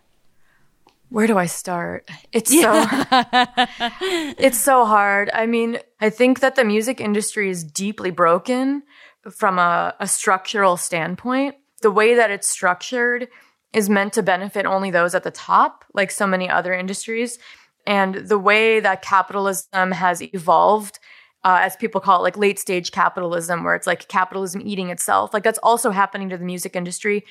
where 1.13 1.27
do 1.27 1.37
I 1.37 1.45
start? 1.45 2.09
It's 2.33 2.53
yeah. 2.53 3.05
so 3.05 3.67
it's 4.39 4.59
so 4.59 4.87
hard. 4.87 5.31
I 5.35 5.45
mean, 5.45 5.79
I 6.01 6.09
think 6.09 6.41
that 6.41 6.57
the 6.57 6.65
music 6.65 7.03
industry 7.03 7.51
is 7.51 7.63
deeply 7.63 8.11
broken 8.11 8.83
from 9.31 9.59
a, 9.59 9.95
a 10.01 10.07
structural 10.07 10.79
standpoint. 10.79 11.57
The 11.83 11.91
way 11.91 12.15
that 12.15 12.31
it's 12.31 12.49
structured 12.49 13.29
is 13.75 13.91
meant 13.91 14.15
to 14.15 14.23
benefit 14.23 14.65
only 14.65 14.91
those 14.91 15.15
at 15.15 15.23
the 15.23 15.31
top, 15.31 15.85
like 15.93 16.11
so 16.11 16.27
many 16.27 16.49
other 16.49 16.73
industries. 16.73 17.39
And 17.87 18.15
the 18.15 18.39
way 18.39 18.81
that 18.81 19.03
capitalism 19.03 19.93
has 19.93 20.23
evolved, 20.23 20.99
uh, 21.45 21.59
as 21.61 21.77
people 21.77 22.01
call 22.01 22.21
it, 22.21 22.23
like 22.23 22.37
late 22.37 22.59
stage 22.59 22.93
capitalism, 22.93 23.65
where 23.65 23.75
it's 23.75 23.87
like 23.87 24.09
capitalism 24.09 24.63
eating 24.65 24.91
itself, 24.91 25.35
like 25.35 25.43
that's 25.43 25.59
also 25.63 25.91
happening 25.91 26.29
to 26.31 26.37
the 26.37 26.45
music 26.45 26.77
industry 26.77 27.25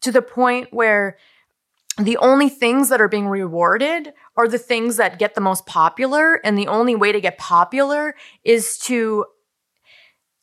to 0.00 0.12
the 0.12 0.22
point 0.22 0.68
where 0.72 1.16
the 1.98 2.16
only 2.18 2.48
things 2.48 2.90
that 2.90 3.00
are 3.00 3.08
being 3.08 3.26
rewarded 3.26 4.12
are 4.36 4.48
the 4.48 4.58
things 4.58 4.96
that 4.96 5.18
get 5.18 5.34
the 5.34 5.40
most 5.40 5.64
popular. 5.66 6.34
And 6.44 6.58
the 6.58 6.68
only 6.68 6.94
way 6.94 7.10
to 7.10 7.20
get 7.20 7.38
popular 7.38 8.14
is 8.44 8.78
to 8.80 9.24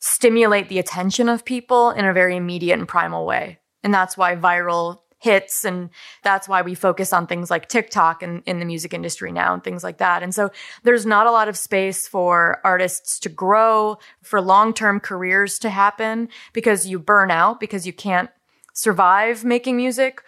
stimulate 0.00 0.68
the 0.68 0.80
attention 0.80 1.28
of 1.28 1.44
people 1.44 1.90
in 1.90 2.04
a 2.04 2.12
very 2.12 2.36
immediate 2.36 2.78
and 2.78 2.88
primal 2.88 3.24
way. 3.24 3.60
And 3.84 3.94
that's 3.94 4.16
why 4.16 4.34
viral 4.34 4.98
hits 5.24 5.64
and 5.64 5.88
that's 6.22 6.46
why 6.46 6.60
we 6.60 6.74
focus 6.74 7.12
on 7.12 7.26
things 7.26 7.50
like 7.50 7.66
TikTok 7.66 8.22
and 8.22 8.42
in 8.44 8.58
the 8.58 8.66
music 8.66 8.92
industry 8.92 9.32
now 9.32 9.54
and 9.54 9.64
things 9.64 9.82
like 9.82 9.96
that. 9.98 10.22
And 10.22 10.34
so 10.34 10.50
there's 10.82 11.06
not 11.06 11.26
a 11.26 11.30
lot 11.32 11.48
of 11.48 11.56
space 11.56 12.06
for 12.06 12.60
artists 12.62 13.18
to 13.20 13.30
grow, 13.30 13.96
for 14.22 14.40
long-term 14.42 15.00
careers 15.00 15.58
to 15.60 15.70
happen 15.70 16.28
because 16.52 16.86
you 16.86 16.98
burn 16.98 17.30
out 17.30 17.58
because 17.58 17.86
you 17.86 17.92
can't 17.92 18.28
survive 18.74 19.44
making 19.44 19.78
music 19.78 20.20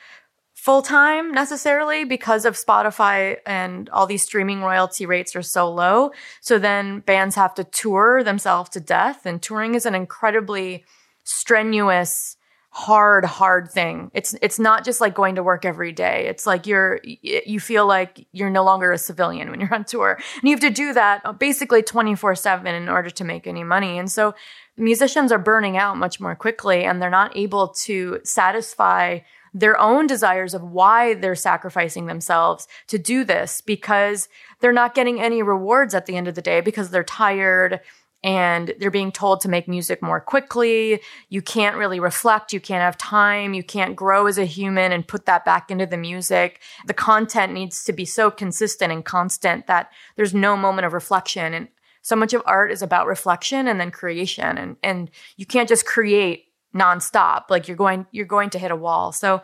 full 0.55 0.81
time 0.81 1.31
necessarily 1.31 2.05
because 2.05 2.47
of 2.47 2.55
Spotify 2.55 3.37
and 3.45 3.91
all 3.91 4.07
these 4.07 4.23
streaming 4.23 4.63
royalty 4.63 5.05
rates 5.05 5.37
are 5.37 5.43
so 5.43 5.71
low. 5.71 6.11
So 6.41 6.59
then 6.59 7.01
bands 7.01 7.37
have 7.37 7.55
to 7.57 7.65
tour 7.65 8.25
themselves 8.25 8.71
to 8.71 8.81
death 8.81 9.27
and 9.27 9.43
touring 9.43 9.75
is 9.75 9.85
an 9.85 9.95
incredibly 9.95 10.85
strenuous 11.23 12.36
hard 12.77 13.25
hard 13.25 13.71
thing. 13.71 14.11
It's 14.13 14.35
it's 14.43 14.59
not 14.59 14.85
just 14.85 15.01
like 15.01 15.15
going 15.15 15.37
to 15.37 15.43
work 15.43 15.65
every 15.65 15.93
day. 15.93 16.27
It's 16.29 16.45
like 16.45 16.67
you're 16.67 17.01
you 17.03 17.59
feel 17.59 17.87
like 17.87 18.27
you're 18.33 18.51
no 18.51 18.65
longer 18.65 18.93
a 18.93 18.99
civilian 18.99 19.51
when 19.51 19.61
you're 19.61 19.75
on 19.75 19.87
tour. 19.87 20.19
And 20.35 20.43
you 20.43 20.51
have 20.51 20.61
to 20.61 20.69
do 20.69 20.93
that 20.93 21.23
uh, 21.25 21.33
basically 21.33 21.83
24/7 21.83 22.67
in 22.67 22.91
order 22.91 23.09
to 23.09 23.25
make 23.25 23.47
any 23.47 23.65
money. 23.65 23.97
And 23.97 24.13
so 24.13 24.35
musicians 24.77 25.33
are 25.33 25.39
burning 25.39 25.79
out 25.79 25.97
much 25.97 26.21
more 26.21 26.35
quickly 26.35 26.85
and 26.85 27.01
they're 27.01 27.09
not 27.09 27.35
able 27.35 27.69
to 27.87 28.21
satisfy 28.25 29.21
their 29.55 29.81
own 29.81 30.07
desires 30.07 30.53
of 30.53 30.63
why 30.63 31.15
they're 31.15 31.35
sacrificing 31.35 32.05
themselves 32.05 32.69
to 32.89 32.99
do 32.99 33.25
this 33.25 33.63
because 33.63 34.29
they're 34.61 34.71
not 34.71 34.95
getting 34.95 35.19
any 35.19 35.43
rewards 35.43 35.95
at 35.95 36.05
the 36.05 36.15
end 36.15 36.29
of 36.29 36.35
the 36.35 36.43
day 36.43 36.61
because 36.61 36.91
they're 36.91 37.03
tired 37.03 37.81
and 38.23 38.75
they're 38.79 38.91
being 38.91 39.13
told 39.13 39.41
to 39.41 39.49
make 39.49 39.69
music 39.69 40.03
more 40.03 40.21
quickly. 40.21 41.01
You 41.29 41.43
can't 41.43 41.77
really 41.77 42.01
reflect. 42.01 42.53
You 42.53 42.61
can't 42.61 42.83
have 42.83 42.99
time. 42.99 43.55
You 43.55 43.63
can't 43.63 43.95
grow 43.95 44.27
as 44.27 44.39
a 44.39 44.45
human 44.45 44.93
and 44.93 45.07
put 45.07 45.27
that 45.27 45.45
back 45.45 45.71
into 45.71 45.87
the 45.87 45.97
music. 45.97 46.61
The 46.87 46.95
content 46.95 47.53
needs 47.53 47.85
to 47.85 47.93
be 47.93 48.05
so 48.05 48.31
consistent 48.31 48.93
and 48.93 49.05
constant 49.05 49.67
that 49.67 49.93
there's 50.17 50.35
no 50.35 50.57
moment 50.57 50.87
of 50.87 50.93
reflection. 50.93 51.55
And 51.55 51.69
so 52.03 52.17
much 52.17 52.33
of 52.33 52.43
art 52.47 52.73
is 52.73 52.83
about 52.83 53.07
reflection 53.07 53.69
and 53.69 53.79
then 53.79 53.91
creation. 53.91 54.59
And, 54.59 54.77
and 54.83 55.11
you 55.37 55.47
can't 55.47 55.69
just 55.69 55.87
create 55.87 56.47
nonstop. 56.75 57.45
Like 57.49 57.69
you're 57.69 57.77
going 57.77 58.07
you're 58.11 58.27
going 58.27 58.51
to 58.51 58.59
hit 58.59 58.71
a 58.71 58.77
wall. 58.77 59.13
So 59.13 59.43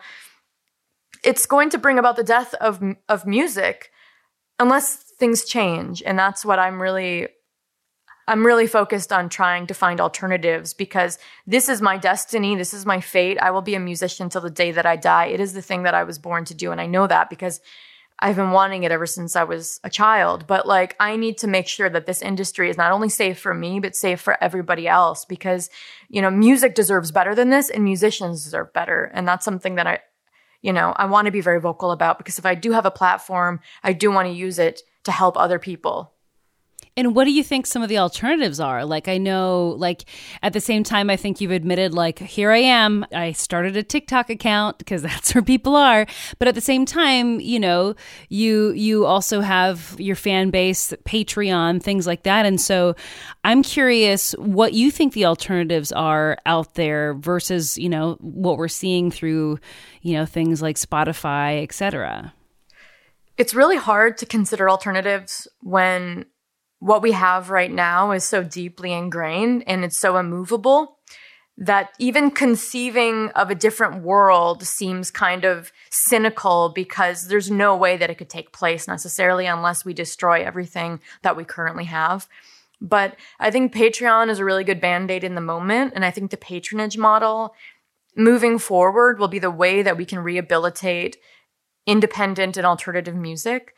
it's 1.24 1.46
going 1.46 1.70
to 1.70 1.78
bring 1.78 1.98
about 1.98 2.16
the 2.16 2.24
death 2.24 2.54
of 2.54 2.82
of 3.08 3.26
music 3.26 3.90
unless 4.58 4.96
things 5.18 5.44
change 5.44 6.02
and 6.04 6.18
that's 6.18 6.44
what 6.44 6.58
I'm 6.58 6.80
really 6.80 7.28
I'm 8.28 8.46
really 8.46 8.66
focused 8.66 9.12
on 9.12 9.28
trying 9.28 9.66
to 9.66 9.74
find 9.74 10.00
alternatives 10.00 10.74
because 10.74 11.18
this 11.46 11.68
is 11.68 11.82
my 11.82 11.98
destiny. 11.98 12.54
This 12.54 12.72
is 12.72 12.86
my 12.86 13.00
fate. 13.00 13.38
I 13.40 13.50
will 13.50 13.62
be 13.62 13.74
a 13.74 13.80
musician 13.80 14.28
till 14.28 14.40
the 14.40 14.50
day 14.50 14.72
that 14.72 14.86
I 14.86 14.96
die. 14.96 15.26
It 15.26 15.40
is 15.40 15.54
the 15.54 15.62
thing 15.62 15.82
that 15.82 15.94
I 15.94 16.04
was 16.04 16.18
born 16.18 16.44
to 16.46 16.54
do. 16.54 16.70
And 16.70 16.80
I 16.80 16.86
know 16.86 17.06
that 17.06 17.30
because 17.30 17.60
I've 18.22 18.36
been 18.36 18.52
wanting 18.52 18.84
it 18.84 18.92
ever 18.92 19.06
since 19.06 19.34
I 19.34 19.42
was 19.42 19.80
a 19.82 19.90
child. 19.90 20.46
But 20.46 20.66
like, 20.66 20.94
I 21.00 21.16
need 21.16 21.38
to 21.38 21.48
make 21.48 21.66
sure 21.66 21.90
that 21.90 22.06
this 22.06 22.22
industry 22.22 22.70
is 22.70 22.76
not 22.76 22.92
only 22.92 23.08
safe 23.08 23.40
for 23.40 23.52
me, 23.52 23.80
but 23.80 23.96
safe 23.96 24.20
for 24.20 24.42
everybody 24.42 24.86
else 24.86 25.24
because, 25.24 25.68
you 26.08 26.22
know, 26.22 26.30
music 26.30 26.76
deserves 26.76 27.10
better 27.10 27.34
than 27.34 27.50
this 27.50 27.68
and 27.68 27.82
musicians 27.82 28.44
deserve 28.44 28.72
better. 28.72 29.10
And 29.12 29.26
that's 29.26 29.44
something 29.44 29.74
that 29.74 29.88
I, 29.88 29.98
you 30.60 30.72
know, 30.72 30.92
I 30.94 31.06
want 31.06 31.26
to 31.26 31.32
be 31.32 31.40
very 31.40 31.60
vocal 31.60 31.90
about 31.90 32.18
because 32.18 32.38
if 32.38 32.46
I 32.46 32.54
do 32.54 32.70
have 32.70 32.86
a 32.86 32.92
platform, 32.92 33.58
I 33.82 33.92
do 33.92 34.12
want 34.12 34.28
to 34.28 34.32
use 34.32 34.60
it 34.60 34.82
to 35.02 35.10
help 35.10 35.36
other 35.36 35.58
people. 35.58 36.11
And 36.94 37.14
what 37.14 37.24
do 37.24 37.32
you 37.32 37.42
think 37.42 37.66
some 37.66 37.82
of 37.82 37.88
the 37.88 37.96
alternatives 37.96 38.60
are? 38.60 38.84
Like, 38.84 39.08
I 39.08 39.16
know, 39.16 39.74
like, 39.78 40.04
at 40.42 40.52
the 40.52 40.60
same 40.60 40.84
time, 40.84 41.08
I 41.08 41.16
think 41.16 41.40
you've 41.40 41.50
admitted, 41.50 41.94
like, 41.94 42.18
here 42.18 42.50
I 42.50 42.58
am. 42.58 43.06
I 43.14 43.32
started 43.32 43.78
a 43.78 43.82
TikTok 43.82 44.28
account 44.28 44.76
because 44.76 45.00
that's 45.02 45.34
where 45.34 45.42
people 45.42 45.74
are. 45.74 46.06
But 46.38 46.48
at 46.48 46.54
the 46.54 46.60
same 46.60 46.84
time, 46.84 47.40
you 47.40 47.58
know, 47.58 47.94
you 48.28 48.72
you 48.72 49.06
also 49.06 49.40
have 49.40 49.96
your 49.98 50.16
fan 50.16 50.50
base, 50.50 50.92
Patreon, 51.04 51.82
things 51.82 52.06
like 52.06 52.24
that. 52.24 52.44
And 52.44 52.60
so, 52.60 52.94
I'm 53.42 53.62
curious 53.62 54.32
what 54.32 54.74
you 54.74 54.90
think 54.90 55.14
the 55.14 55.24
alternatives 55.24 55.92
are 55.92 56.36
out 56.44 56.74
there 56.74 57.14
versus, 57.14 57.78
you 57.78 57.88
know, 57.88 58.18
what 58.20 58.58
we're 58.58 58.68
seeing 58.68 59.10
through, 59.10 59.58
you 60.02 60.12
know, 60.12 60.26
things 60.26 60.60
like 60.60 60.76
Spotify, 60.76 61.62
etc. 61.62 62.34
It's 63.38 63.54
really 63.54 63.78
hard 63.78 64.18
to 64.18 64.26
consider 64.26 64.68
alternatives 64.68 65.48
when 65.62 66.26
what 66.82 67.00
we 67.00 67.12
have 67.12 67.48
right 67.48 67.70
now 67.70 68.10
is 68.10 68.24
so 68.24 68.42
deeply 68.42 68.92
ingrained 68.92 69.62
and 69.68 69.84
it's 69.84 70.00
so 70.00 70.16
immovable 70.16 70.98
that 71.56 71.90
even 72.00 72.28
conceiving 72.28 73.28
of 73.36 73.52
a 73.52 73.54
different 73.54 74.02
world 74.02 74.64
seems 74.64 75.08
kind 75.08 75.44
of 75.44 75.70
cynical 75.90 76.72
because 76.74 77.28
there's 77.28 77.48
no 77.48 77.76
way 77.76 77.96
that 77.96 78.10
it 78.10 78.18
could 78.18 78.28
take 78.28 78.50
place 78.50 78.88
necessarily 78.88 79.46
unless 79.46 79.84
we 79.84 79.94
destroy 79.94 80.42
everything 80.42 80.98
that 81.22 81.36
we 81.36 81.44
currently 81.44 81.84
have. 81.84 82.26
But 82.80 83.14
I 83.38 83.52
think 83.52 83.72
Patreon 83.72 84.28
is 84.28 84.40
a 84.40 84.44
really 84.44 84.64
good 84.64 84.80
band 84.80 85.08
aid 85.08 85.22
in 85.22 85.36
the 85.36 85.40
moment. 85.40 85.92
And 85.94 86.04
I 86.04 86.10
think 86.10 86.32
the 86.32 86.36
patronage 86.36 86.98
model 86.98 87.54
moving 88.16 88.58
forward 88.58 89.20
will 89.20 89.28
be 89.28 89.38
the 89.38 89.52
way 89.52 89.82
that 89.82 89.96
we 89.96 90.04
can 90.04 90.18
rehabilitate 90.18 91.16
independent 91.86 92.56
and 92.56 92.66
alternative 92.66 93.14
music 93.14 93.72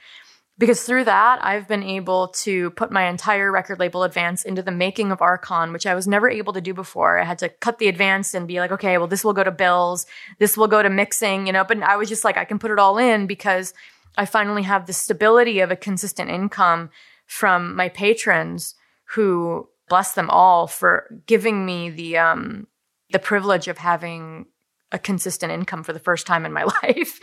because 0.59 0.83
through 0.83 1.05
that 1.05 1.43
i've 1.45 1.67
been 1.67 1.83
able 1.83 2.29
to 2.29 2.71
put 2.71 2.91
my 2.91 3.09
entire 3.09 3.51
record 3.51 3.79
label 3.79 4.03
advance 4.03 4.45
into 4.45 4.63
the 4.63 4.71
making 4.71 5.11
of 5.11 5.19
Arkhon 5.19 5.73
which 5.73 5.87
i 5.87 5.95
was 5.95 6.07
never 6.07 6.29
able 6.29 6.53
to 6.53 6.61
do 6.61 6.75
before. 6.75 7.19
I 7.19 7.25
had 7.25 7.39
to 7.39 7.49
cut 7.49 7.79
the 7.79 7.89
advance 7.89 8.35
and 8.35 8.49
be 8.49 8.61
like 8.61 8.73
okay 8.73 8.99
well 8.99 9.07
this 9.07 9.25
will 9.25 9.33
go 9.33 9.45
to 9.45 9.51
bills. 9.51 10.07
This 10.39 10.57
will 10.57 10.69
go 10.69 10.83
to 10.83 10.91
mixing 10.91 11.47
you 11.47 11.53
know 11.53 11.65
but 11.65 11.83
i 11.83 11.97
was 11.97 12.09
just 12.09 12.25
like 12.25 12.37
i 12.37 12.45
can 12.45 12.59
put 12.59 12.71
it 12.71 12.79
all 12.79 12.99
in 12.99 13.27
because 13.27 13.75
i 14.17 14.25
finally 14.25 14.63
have 14.63 14.87
the 14.87 14.93
stability 14.93 15.61
of 15.61 15.71
a 15.71 15.77
consistent 15.77 16.31
income 16.31 16.91
from 17.27 17.75
my 17.75 17.89
patrons 17.89 18.75
who 19.11 19.69
bless 19.89 20.13
them 20.13 20.31
all 20.31 20.67
for 20.67 21.23
giving 21.27 21.67
me 21.67 21.91
the 21.91 22.17
um 22.17 22.67
the 23.11 23.19
privilege 23.19 23.69
of 23.69 23.79
having 23.79 24.47
a 24.93 24.99
consistent 24.99 25.53
income 25.53 25.83
for 25.83 25.93
the 25.93 25.99
first 25.99 26.27
time 26.27 26.47
in 26.47 26.53
my 26.53 26.65
life. 26.83 27.19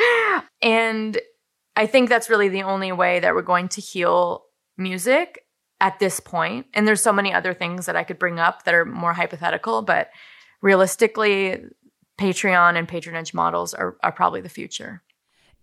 And 0.61 1.19
I 1.75 1.87
think 1.87 2.09
that's 2.09 2.29
really 2.29 2.49
the 2.49 2.63
only 2.63 2.91
way 2.91 3.19
that 3.19 3.33
we're 3.33 3.41
going 3.41 3.69
to 3.69 3.81
heal 3.81 4.45
music 4.77 5.45
at 5.79 5.99
this 5.99 6.19
point. 6.19 6.67
And 6.73 6.87
there's 6.87 7.01
so 7.01 7.13
many 7.13 7.33
other 7.33 7.53
things 7.53 7.85
that 7.85 7.95
I 7.95 8.03
could 8.03 8.19
bring 8.19 8.39
up 8.39 8.63
that 8.63 8.75
are 8.75 8.85
more 8.85 9.13
hypothetical, 9.13 9.81
but 9.81 10.09
realistically, 10.61 11.63
Patreon 12.19 12.77
and 12.77 12.87
patronage 12.87 13.33
models 13.33 13.73
are, 13.73 13.97
are 14.03 14.11
probably 14.11 14.41
the 14.41 14.49
future. 14.49 15.01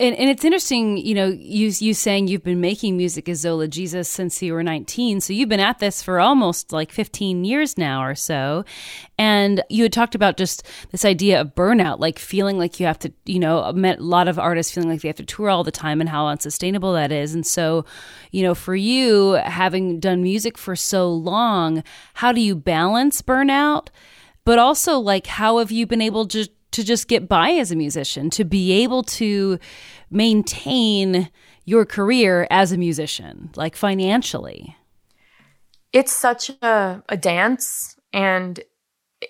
And, 0.00 0.14
and 0.14 0.30
it's 0.30 0.44
interesting, 0.44 0.96
you 0.96 1.12
know, 1.12 1.26
you 1.26 1.72
you 1.78 1.92
saying 1.92 2.28
you've 2.28 2.44
been 2.44 2.60
making 2.60 2.96
music 2.96 3.28
as 3.28 3.40
Zola 3.40 3.66
Jesus 3.66 4.08
since 4.08 4.40
you 4.40 4.52
were 4.52 4.62
19. 4.62 5.20
So 5.20 5.32
you've 5.32 5.48
been 5.48 5.58
at 5.58 5.80
this 5.80 6.04
for 6.04 6.20
almost 6.20 6.72
like 6.72 6.92
15 6.92 7.44
years 7.44 7.76
now 7.76 8.04
or 8.04 8.14
so. 8.14 8.64
And 9.18 9.60
you 9.68 9.82
had 9.82 9.92
talked 9.92 10.14
about 10.14 10.36
just 10.36 10.64
this 10.92 11.04
idea 11.04 11.40
of 11.40 11.56
burnout, 11.56 11.98
like 11.98 12.20
feeling 12.20 12.58
like 12.58 12.78
you 12.78 12.86
have 12.86 13.00
to, 13.00 13.12
you 13.24 13.40
know, 13.40 13.58
a 13.58 13.72
lot 13.98 14.28
of 14.28 14.38
artists 14.38 14.72
feeling 14.72 14.88
like 14.88 15.00
they 15.00 15.08
have 15.08 15.16
to 15.16 15.24
tour 15.24 15.50
all 15.50 15.64
the 15.64 15.72
time 15.72 16.00
and 16.00 16.08
how 16.08 16.28
unsustainable 16.28 16.92
that 16.92 17.10
is. 17.10 17.34
And 17.34 17.44
so, 17.44 17.84
you 18.30 18.44
know, 18.44 18.54
for 18.54 18.76
you, 18.76 19.32
having 19.32 19.98
done 19.98 20.22
music 20.22 20.56
for 20.56 20.76
so 20.76 21.12
long, 21.12 21.82
how 22.14 22.30
do 22.30 22.40
you 22.40 22.54
balance 22.54 23.20
burnout? 23.20 23.88
But 24.44 24.60
also, 24.60 24.98
like, 24.98 25.26
how 25.26 25.58
have 25.58 25.72
you 25.72 25.86
been 25.86 26.00
able 26.00 26.26
to 26.28 26.48
to 26.72 26.84
just 26.84 27.08
get 27.08 27.28
by 27.28 27.50
as 27.52 27.70
a 27.70 27.76
musician, 27.76 28.30
to 28.30 28.44
be 28.44 28.72
able 28.82 29.02
to 29.02 29.58
maintain 30.10 31.30
your 31.64 31.84
career 31.84 32.46
as 32.50 32.72
a 32.72 32.76
musician, 32.76 33.50
like 33.56 33.76
financially? 33.76 34.76
It's 35.92 36.12
such 36.12 36.50
a, 36.62 37.02
a 37.08 37.16
dance 37.16 37.96
and 38.12 38.60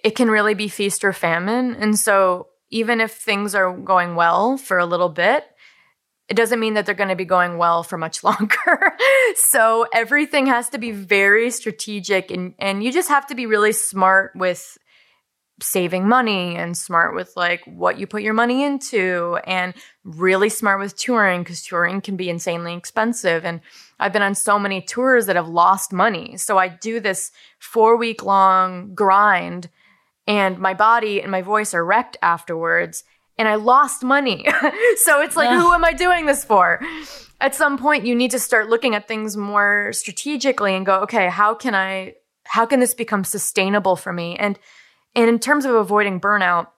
it 0.04 0.16
can 0.16 0.30
really 0.30 0.54
be 0.54 0.68
feast 0.68 1.04
or 1.04 1.12
famine. 1.12 1.75
And 1.75 1.99
so, 1.99 2.48
even 2.70 3.01
if 3.01 3.12
things 3.12 3.55
are 3.55 3.74
going 3.74 4.14
well 4.14 4.59
for 4.59 4.79
a 4.79 4.85
little 4.85 5.09
bit, 5.09 5.44
it 6.29 6.35
doesn't 6.35 6.61
mean 6.61 6.74
that 6.74 6.85
they're 6.85 6.94
going 6.94 7.09
to 7.09 7.16
be 7.16 7.24
going 7.24 7.57
well 7.57 7.83
for 7.83 7.96
much 7.96 8.22
longer. 8.24 8.92
so 9.37 9.87
everything 9.92 10.46
has 10.46 10.68
to 10.70 10.79
be 10.79 10.90
very 10.90 11.51
strategic 11.51 12.31
and, 12.31 12.55
and 12.59 12.85
you 12.85 12.92
just 12.92 13.09
have 13.09 13.27
to 13.29 13.35
be 13.35 13.46
really 13.46 13.72
smart 13.72 14.33
with 14.35 14.79
saving 15.61 16.07
money 16.07 16.57
and 16.57 16.77
smart 16.77 17.14
with 17.14 17.33
like 17.37 17.62
what 17.66 17.99
you 17.99 18.07
put 18.07 18.23
your 18.23 18.35
money 18.35 18.62
into 18.62 19.38
and 19.44 19.75
really 20.05 20.49
smart 20.49 20.81
with 20.81 20.97
touring 20.97 21.42
because 21.42 21.62
touring 21.62 22.01
can 22.01 22.16
be 22.16 22.31
insanely 22.31 22.75
expensive. 22.75 23.44
And 23.44 23.61
I've 23.99 24.12
been 24.12 24.23
on 24.23 24.35
so 24.35 24.59
many 24.59 24.81
tours 24.81 25.27
that 25.27 25.37
have 25.37 25.49
lost 25.49 25.92
money. 25.92 26.37
So 26.37 26.59
I 26.59 26.68
do 26.68 27.01
this 27.01 27.33
four 27.59 27.97
week 27.97 28.23
long 28.23 28.94
grind 28.94 29.68
and 30.27 30.59
my 30.59 30.75
body 30.75 31.21
and 31.21 31.31
my 31.31 31.42
voice 31.42 31.75
are 31.75 31.85
wrecked 31.85 32.16
afterwards 32.23 33.03
and 33.37 33.49
I 33.49 33.55
lost 33.55 34.03
money. 34.03 34.47
so 34.97 35.21
it's 35.21 35.37
like, 35.37 35.51
yeah. 35.51 35.61
who 35.61 35.73
am 35.73 35.85
I 35.85 35.92
doing 35.92 36.27
this 36.27 36.44
for? 36.44 36.81
At 37.40 37.55
some 37.55 37.79
point, 37.79 38.05
you 38.05 38.14
need 38.14 38.33
to 38.33 38.38
start 38.38 38.68
looking 38.68 38.94
at 38.94 39.07
things 39.07 39.37
more 39.37 39.92
strategically 39.92 40.75
and 40.75 40.85
go, 40.85 41.01
okay, 41.03 41.29
how 41.29 41.55
can 41.55 41.75
I, 41.75 42.14
how 42.44 42.66
can 42.66 42.81
this 42.81 42.94
become 42.94 43.23
sustainable 43.23 43.94
for 43.94 44.12
me? 44.12 44.37
And 44.37 44.59
and 45.14 45.29
in 45.29 45.38
terms 45.38 45.64
of 45.64 45.75
avoiding 45.75 46.21
burnout, 46.21 46.68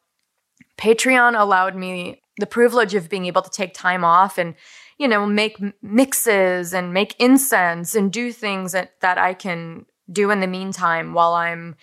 Patreon 0.78 1.38
allowed 1.38 1.76
me 1.76 2.22
the 2.38 2.46
privilege 2.46 2.94
of 2.94 3.08
being 3.08 3.26
able 3.26 3.42
to 3.42 3.50
take 3.50 3.74
time 3.74 4.04
off 4.04 4.38
and, 4.38 4.54
you 4.98 5.06
know, 5.06 5.26
make 5.26 5.58
mixes 5.82 6.72
and 6.72 6.94
make 6.94 7.14
incense 7.18 7.94
and 7.94 8.12
do 8.12 8.32
things 8.32 8.72
that, 8.72 8.98
that 9.00 9.18
I 9.18 9.34
can 9.34 9.86
do 10.10 10.30
in 10.30 10.40
the 10.40 10.46
meantime 10.46 11.12
while 11.12 11.34
I'm 11.34 11.76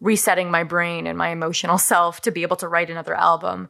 resetting 0.00 0.50
my 0.50 0.62
brain 0.62 1.06
and 1.06 1.18
my 1.18 1.30
emotional 1.30 1.78
self 1.92 2.20
to 2.22 2.30
be 2.30 2.42
able 2.42 2.56
to 2.56 2.68
write 2.68 2.90
another 2.90 3.14
album. 3.14 3.68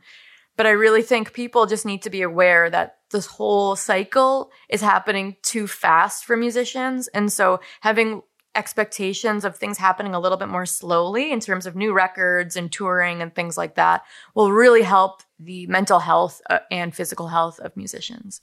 But 0.57 0.67
I 0.67 0.71
really 0.71 1.03
think 1.03 1.33
people 1.33 1.67
just 1.67 1.87
need 1.87 2.03
to 2.03 2.11
be 2.11 2.23
aware 2.23 2.69
that 2.69 2.99
this 3.11 3.27
whole 3.27 3.77
cycle 3.77 4.51
is 4.69 4.81
happening 4.81 5.37
too 5.43 5.67
fast 5.67 6.25
for 6.25 6.37
musicians. 6.37 7.09
And 7.09 7.33
so 7.33 7.61
having 7.81 8.23
expectations 8.55 9.45
of 9.45 9.57
things 9.57 9.79
happening 9.79 10.15
a 10.15 10.21
little 10.21 10.39
bit 10.39 10.49
more 10.49 10.67
slowly 10.67 11.33
in 11.33 11.41
terms 11.41 11.67
of 11.67 11.77
new 11.77 11.93
records 11.93 12.57
and 12.57 12.73
touring 12.73 13.23
and 13.23 13.35
things 13.35 13.57
like 13.57 13.77
that 13.77 14.03
will 14.35 14.53
really 14.53 14.83
help 14.83 15.23
the 15.39 15.67
mental 15.67 16.01
health 16.01 16.41
uh, 16.51 16.59
and 16.71 16.95
physical 16.95 17.29
health 17.29 17.61
of 17.61 17.77
musicians. 17.77 18.41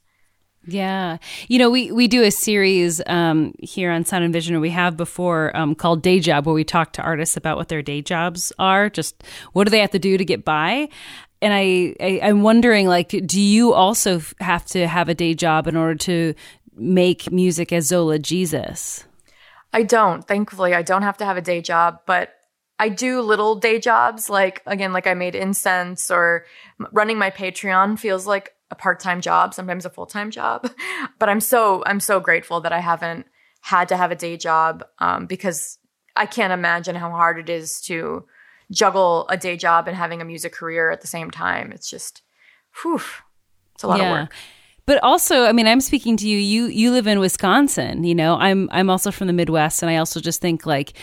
Yeah. 0.67 1.17
You 1.47 1.59
know, 1.59 1.69
we, 1.69 1.91
we 1.91 2.07
do 2.07 2.23
a 2.23 2.31
series 2.31 3.01
um, 3.05 3.53
here 3.59 3.91
on 3.91 4.03
Sound 4.03 4.23
and 4.23 4.33
Vision, 4.33 4.55
or 4.55 4.59
we 4.59 4.71
have 4.71 4.97
before, 4.97 5.55
um, 5.55 5.75
called 5.75 6.01
Day 6.01 6.19
Job, 6.19 6.45
where 6.45 6.55
we 6.55 6.63
talk 6.63 6.93
to 6.93 7.03
artists 7.03 7.37
about 7.37 7.57
what 7.57 7.67
their 7.67 7.81
day 7.81 8.01
jobs 8.01 8.51
are. 8.57 8.89
Just 8.89 9.23
what 9.53 9.65
do 9.65 9.69
they 9.69 9.79
have 9.79 9.91
to 9.91 9.99
do 9.99 10.17
to 10.17 10.25
get 10.25 10.43
by? 10.43 10.89
And 11.41 11.53
I, 11.53 11.95
I 11.99 12.19
I'm 12.23 12.41
wondering, 12.41 12.87
like, 12.87 13.09
do 13.09 13.39
you 13.39 13.73
also 13.73 14.21
have 14.39 14.65
to 14.67 14.87
have 14.87 15.09
a 15.09 15.13
day 15.13 15.35
job 15.35 15.67
in 15.67 15.75
order 15.75 15.95
to 15.95 16.33
make 16.75 17.31
music 17.31 17.71
as 17.71 17.87
Zola 17.87 18.17
Jesus? 18.17 19.05
I 19.73 19.83
don't. 19.83 20.25
Thankfully, 20.25 20.73
I 20.73 20.81
don't 20.81 21.01
have 21.01 21.17
to 21.17 21.25
have 21.25 21.37
a 21.37 21.41
day 21.41 21.61
job, 21.61 21.99
but 22.05 22.33
I 22.77 22.89
do 22.89 23.21
little 23.21 23.55
day 23.55 23.79
jobs 23.79 24.29
like 24.29 24.61
again 24.65 24.93
like 24.93 25.07
I 25.07 25.13
made 25.13 25.35
incense 25.35 26.11
or 26.11 26.45
running 26.91 27.17
my 27.17 27.31
Patreon 27.31 27.97
feels 27.97 28.27
like 28.27 28.53
a 28.71 28.75
part-time 28.75 29.21
job, 29.21 29.53
sometimes 29.53 29.85
a 29.85 29.89
full-time 29.89 30.31
job. 30.31 30.69
but 31.19 31.29
I'm 31.29 31.39
so 31.39 31.83
I'm 31.85 31.99
so 31.99 32.19
grateful 32.19 32.61
that 32.61 32.73
I 32.73 32.79
haven't 32.79 33.27
had 33.61 33.89
to 33.89 33.97
have 33.97 34.11
a 34.11 34.15
day 34.15 34.37
job 34.37 34.83
um, 34.99 35.25
because 35.25 35.77
I 36.15 36.25
can't 36.25 36.53
imagine 36.53 36.95
how 36.95 37.09
hard 37.09 37.39
it 37.39 37.49
is 37.49 37.81
to 37.81 38.25
juggle 38.71 39.27
a 39.29 39.37
day 39.37 39.57
job 39.57 39.87
and 39.87 39.95
having 39.95 40.21
a 40.21 40.25
music 40.25 40.53
career 40.53 40.91
at 40.91 41.01
the 41.01 41.07
same 41.07 41.31
time. 41.31 41.71
It's 41.71 41.89
just 41.89 42.21
whew, 42.81 43.01
it's 43.73 43.83
a 43.83 43.87
lot 43.87 43.99
yeah. 43.99 44.05
of 44.05 44.21
work 44.21 44.35
but 44.85 45.01
also 45.03 45.45
i 45.45 45.51
mean 45.51 45.67
i'm 45.67 45.81
speaking 45.81 46.17
to 46.17 46.27
you 46.27 46.37
you 46.37 46.65
you 46.65 46.91
live 46.91 47.07
in 47.07 47.19
wisconsin 47.19 48.03
you 48.03 48.15
know 48.15 48.35
i'm 48.37 48.69
i'm 48.71 48.89
also 48.89 49.11
from 49.11 49.27
the 49.27 49.33
midwest 49.33 49.81
and 49.81 49.89
i 49.89 49.97
also 49.97 50.19
just 50.19 50.41
think 50.41 50.65
like 50.65 50.93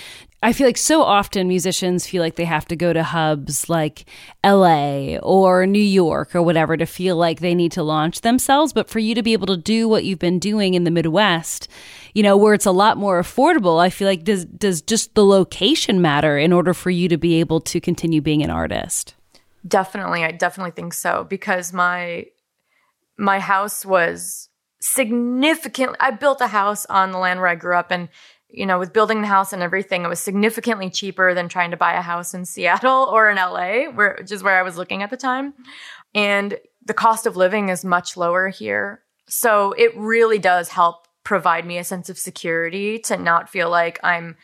I 0.45 0.53
feel 0.53 0.66
like 0.66 0.77
so 0.77 1.03
often 1.03 1.47
musicians 1.47 2.05
feel 2.05 2.21
like 2.21 2.35
they 2.35 2.45
have 2.45 2.64
to 2.66 2.75
go 2.75 2.92
to 2.92 3.05
hubs 3.05 3.68
like 3.68 4.05
LA 4.45 5.18
or 5.18 5.66
New 5.66 5.79
York 5.79 6.35
or 6.35 6.42
whatever 6.42 6.77
to 6.77 6.85
feel 6.85 7.14
like 7.14 7.38
they 7.38 7.55
need 7.55 7.71
to 7.73 7.85
launch 7.85 8.23
themselves. 8.23 8.73
But 8.73 8.88
for 8.88 8.99
you 8.99 9.14
to 9.14 9.23
be 9.23 9.35
able 9.35 9.47
to 9.47 9.57
do 9.57 9.88
what 9.88 10.03
you've 10.05 10.18
been 10.18 10.40
doing 10.40 10.75
in 10.75 10.83
the 10.83 10.90
Midwest, 10.90 11.68
you 12.12 12.25
know, 12.25 12.37
where 12.37 12.55
it's 12.55 12.66
a 12.66 12.73
lot 12.73 12.97
more 12.97 13.23
affordable, 13.23 13.81
I 13.81 13.88
feel 13.88 14.09
like 14.09 14.25
does 14.25 14.45
does 14.45 14.83
just 14.83 15.14
the 15.14 15.25
location 15.25 16.03
matter 16.03 16.37
in 16.37 16.53
order 16.53 16.75
for 16.75 16.90
you 16.90 17.09
to 17.09 17.16
be 17.16 17.38
able 17.38 17.61
to 17.61 17.81
continue 17.81 18.21
being 18.21 18.42
an 18.42 18.51
artist? 18.51 19.14
Definitely, 19.66 20.25
I 20.25 20.33
definitely 20.33 20.73
think 20.73 20.92
so 20.92 21.25
because 21.31 21.73
my 21.73 22.27
my 23.18 23.38
house 23.38 23.85
was 23.85 24.48
significantly 24.81 25.96
I 26.01 26.11
built 26.11 26.40
a 26.40 26.48
house 26.48 26.87
on 26.87 27.12
the 27.12 27.18
land 27.18 27.40
where 27.40 27.48
I 27.48 27.55
grew 27.55 27.77
up 27.77 27.90
and 27.90 28.09
you 28.48 28.66
know 28.66 28.79
with 28.79 28.92
building 28.92 29.22
the 29.22 29.29
house 29.29 29.53
and 29.53 29.62
everything 29.62 30.05
it 30.05 30.09
was 30.09 30.18
significantly 30.18 30.90
cheaper 30.90 31.35
than 31.35 31.48
trying 31.48 31.70
to 31.70 31.77
buy 31.77 31.94
a 31.94 32.03
house 32.03 32.35
in 32.35 32.44
Seattle 32.44 33.09
or 33.11 33.31
in 33.31 33.37
LA 33.37 33.90
where 33.90 34.16
which 34.18 34.33
is 34.33 34.42
where 34.42 34.59
I 34.59 34.62
was 34.62 34.77
looking 34.77 35.03
at 35.03 35.11
the 35.11 35.16
time. 35.16 35.55
And 36.14 36.59
the 36.85 36.94
cost 36.94 37.27
of 37.27 37.37
living 37.37 37.68
is 37.68 37.85
much 37.85 38.16
lower 38.16 38.48
here. 38.48 39.03
So 39.29 39.72
it 39.72 39.96
really 39.96 40.38
does 40.38 40.68
help 40.68 41.07
provide 41.25 41.64
me 41.64 41.79
a 41.79 41.85
sense 41.85 42.11
of 42.11 42.18
security 42.18 42.98
to 42.98 43.16
not 43.16 43.48
feel 43.48 43.70
like 43.70 44.01
I'm 44.03 44.37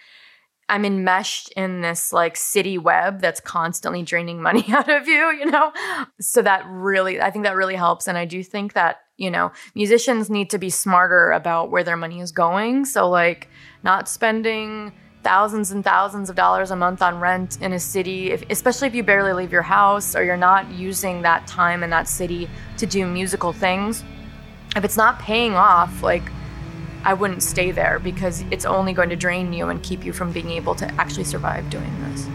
I'm 0.69 0.85
enmeshed 0.85 1.51
in 1.57 1.81
this 1.81 2.13
like 2.13 2.37
city 2.37 2.77
web 2.77 3.21
that's 3.21 3.41
constantly 3.41 4.03
draining 4.03 4.43
money 4.43 4.65
out 4.73 4.89
of 4.89 5.09
you, 5.09 5.31
you 5.33 5.47
know? 5.47 5.73
So 6.21 6.43
that 6.43 6.65
really, 6.67 7.21
I 7.21 7.31
think 7.31 7.45
that 7.45 7.57
really 7.57 7.77
helps. 7.77 8.07
And 8.07 8.19
I 8.19 8.25
do 8.25 8.43
think 8.43 8.75
that, 8.75 9.01
you 9.17 9.31
know, 9.31 9.51
musicians 9.75 10.29
need 10.29 10.51
to 10.51 10.59
be 10.59 10.71
smarter 10.71 11.33
about 11.33 11.71
where 11.71 11.85
their 11.85 11.97
money 11.97 12.21
is 12.21 12.33
going. 12.33 12.85
So, 12.85 13.09
like, 13.09 13.49
not 13.83 14.09
spending 14.09 14.93
thousands 15.25 15.73
and 15.73 15.83
thousands 15.83 16.31
of 16.31 16.37
dollars 16.37 16.71
a 16.71 16.77
month 16.77 17.03
on 17.03 17.19
rent 17.19 17.61
in 17.61 17.73
a 17.73 17.81
city, 17.81 18.31
if, 18.31 18.45
especially 18.51 18.87
if 18.87 18.95
you 18.95 19.03
barely 19.03 19.33
leave 19.33 19.51
your 19.51 19.63
house 19.63 20.15
or 20.15 20.23
you're 20.23 20.37
not 20.37 20.71
using 20.71 21.23
that 21.23 21.47
time 21.47 21.83
in 21.83 21.91
that 21.91 22.07
city 22.07 22.49
to 22.77 22.87
do 22.87 23.07
musical 23.07 23.53
things. 23.53 24.05
If 24.77 24.85
it's 24.85 24.97
not 24.97 25.19
paying 25.19 25.55
off, 25.55 26.03
like, 26.03 26.23
I 27.05 27.15
wouldn't 27.15 27.43
stay 27.43 27.71
there 27.71 27.99
because 27.99 28.45
it's 28.51 28.65
only 28.65 28.93
going 28.93 29.09
to 29.11 29.17
drain 29.17 29.53
you 29.53 29.69
and 29.69 29.83
keep 29.83 30.05
you 30.05 30.13
from 30.13 30.33
being 30.33 30.51
able 30.51 30.75
to 30.77 30.87
actually 31.01 31.25
survive 31.25 31.69
doing 31.71 31.93
this. 32.11 32.29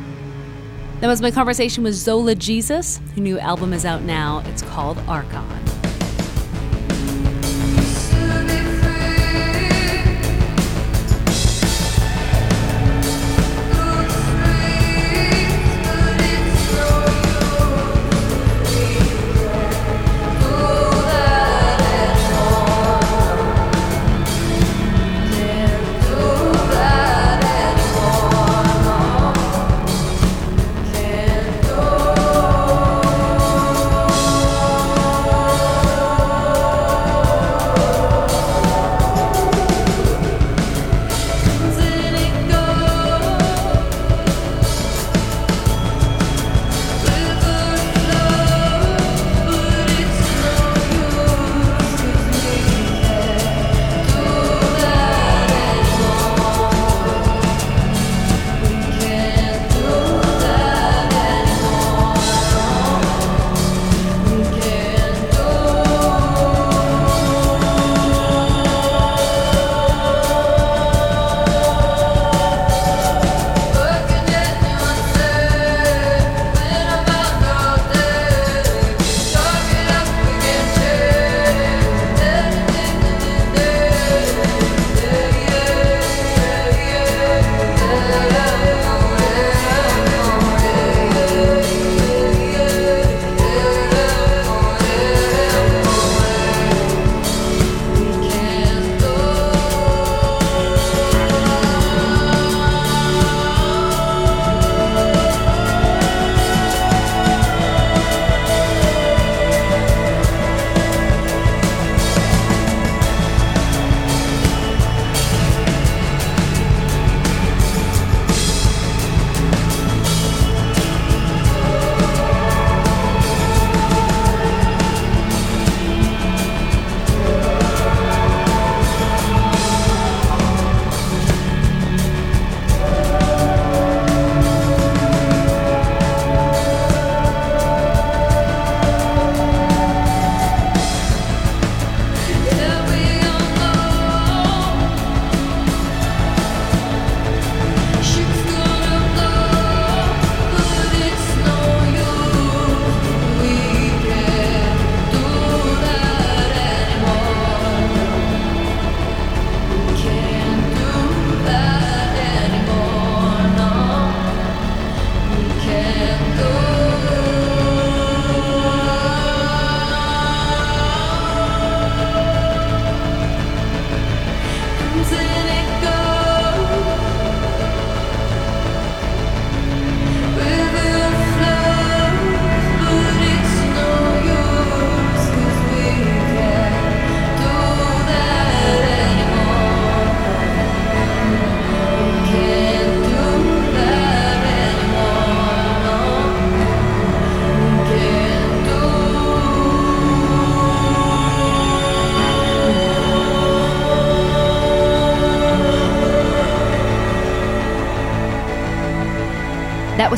That 1.02 1.08
was 1.08 1.22
my 1.22 1.32
conversation 1.32 1.84
with 1.84 1.96
Zola 1.96 2.36
Jesus. 2.36 3.02
Her 3.16 3.22
new 3.22 3.38
album 3.40 3.74
is 3.74 3.86
out 3.86 4.04
now. 4.04 4.42
It's 4.46 4.62
called 4.62 4.98
Arkhon. 5.00 5.73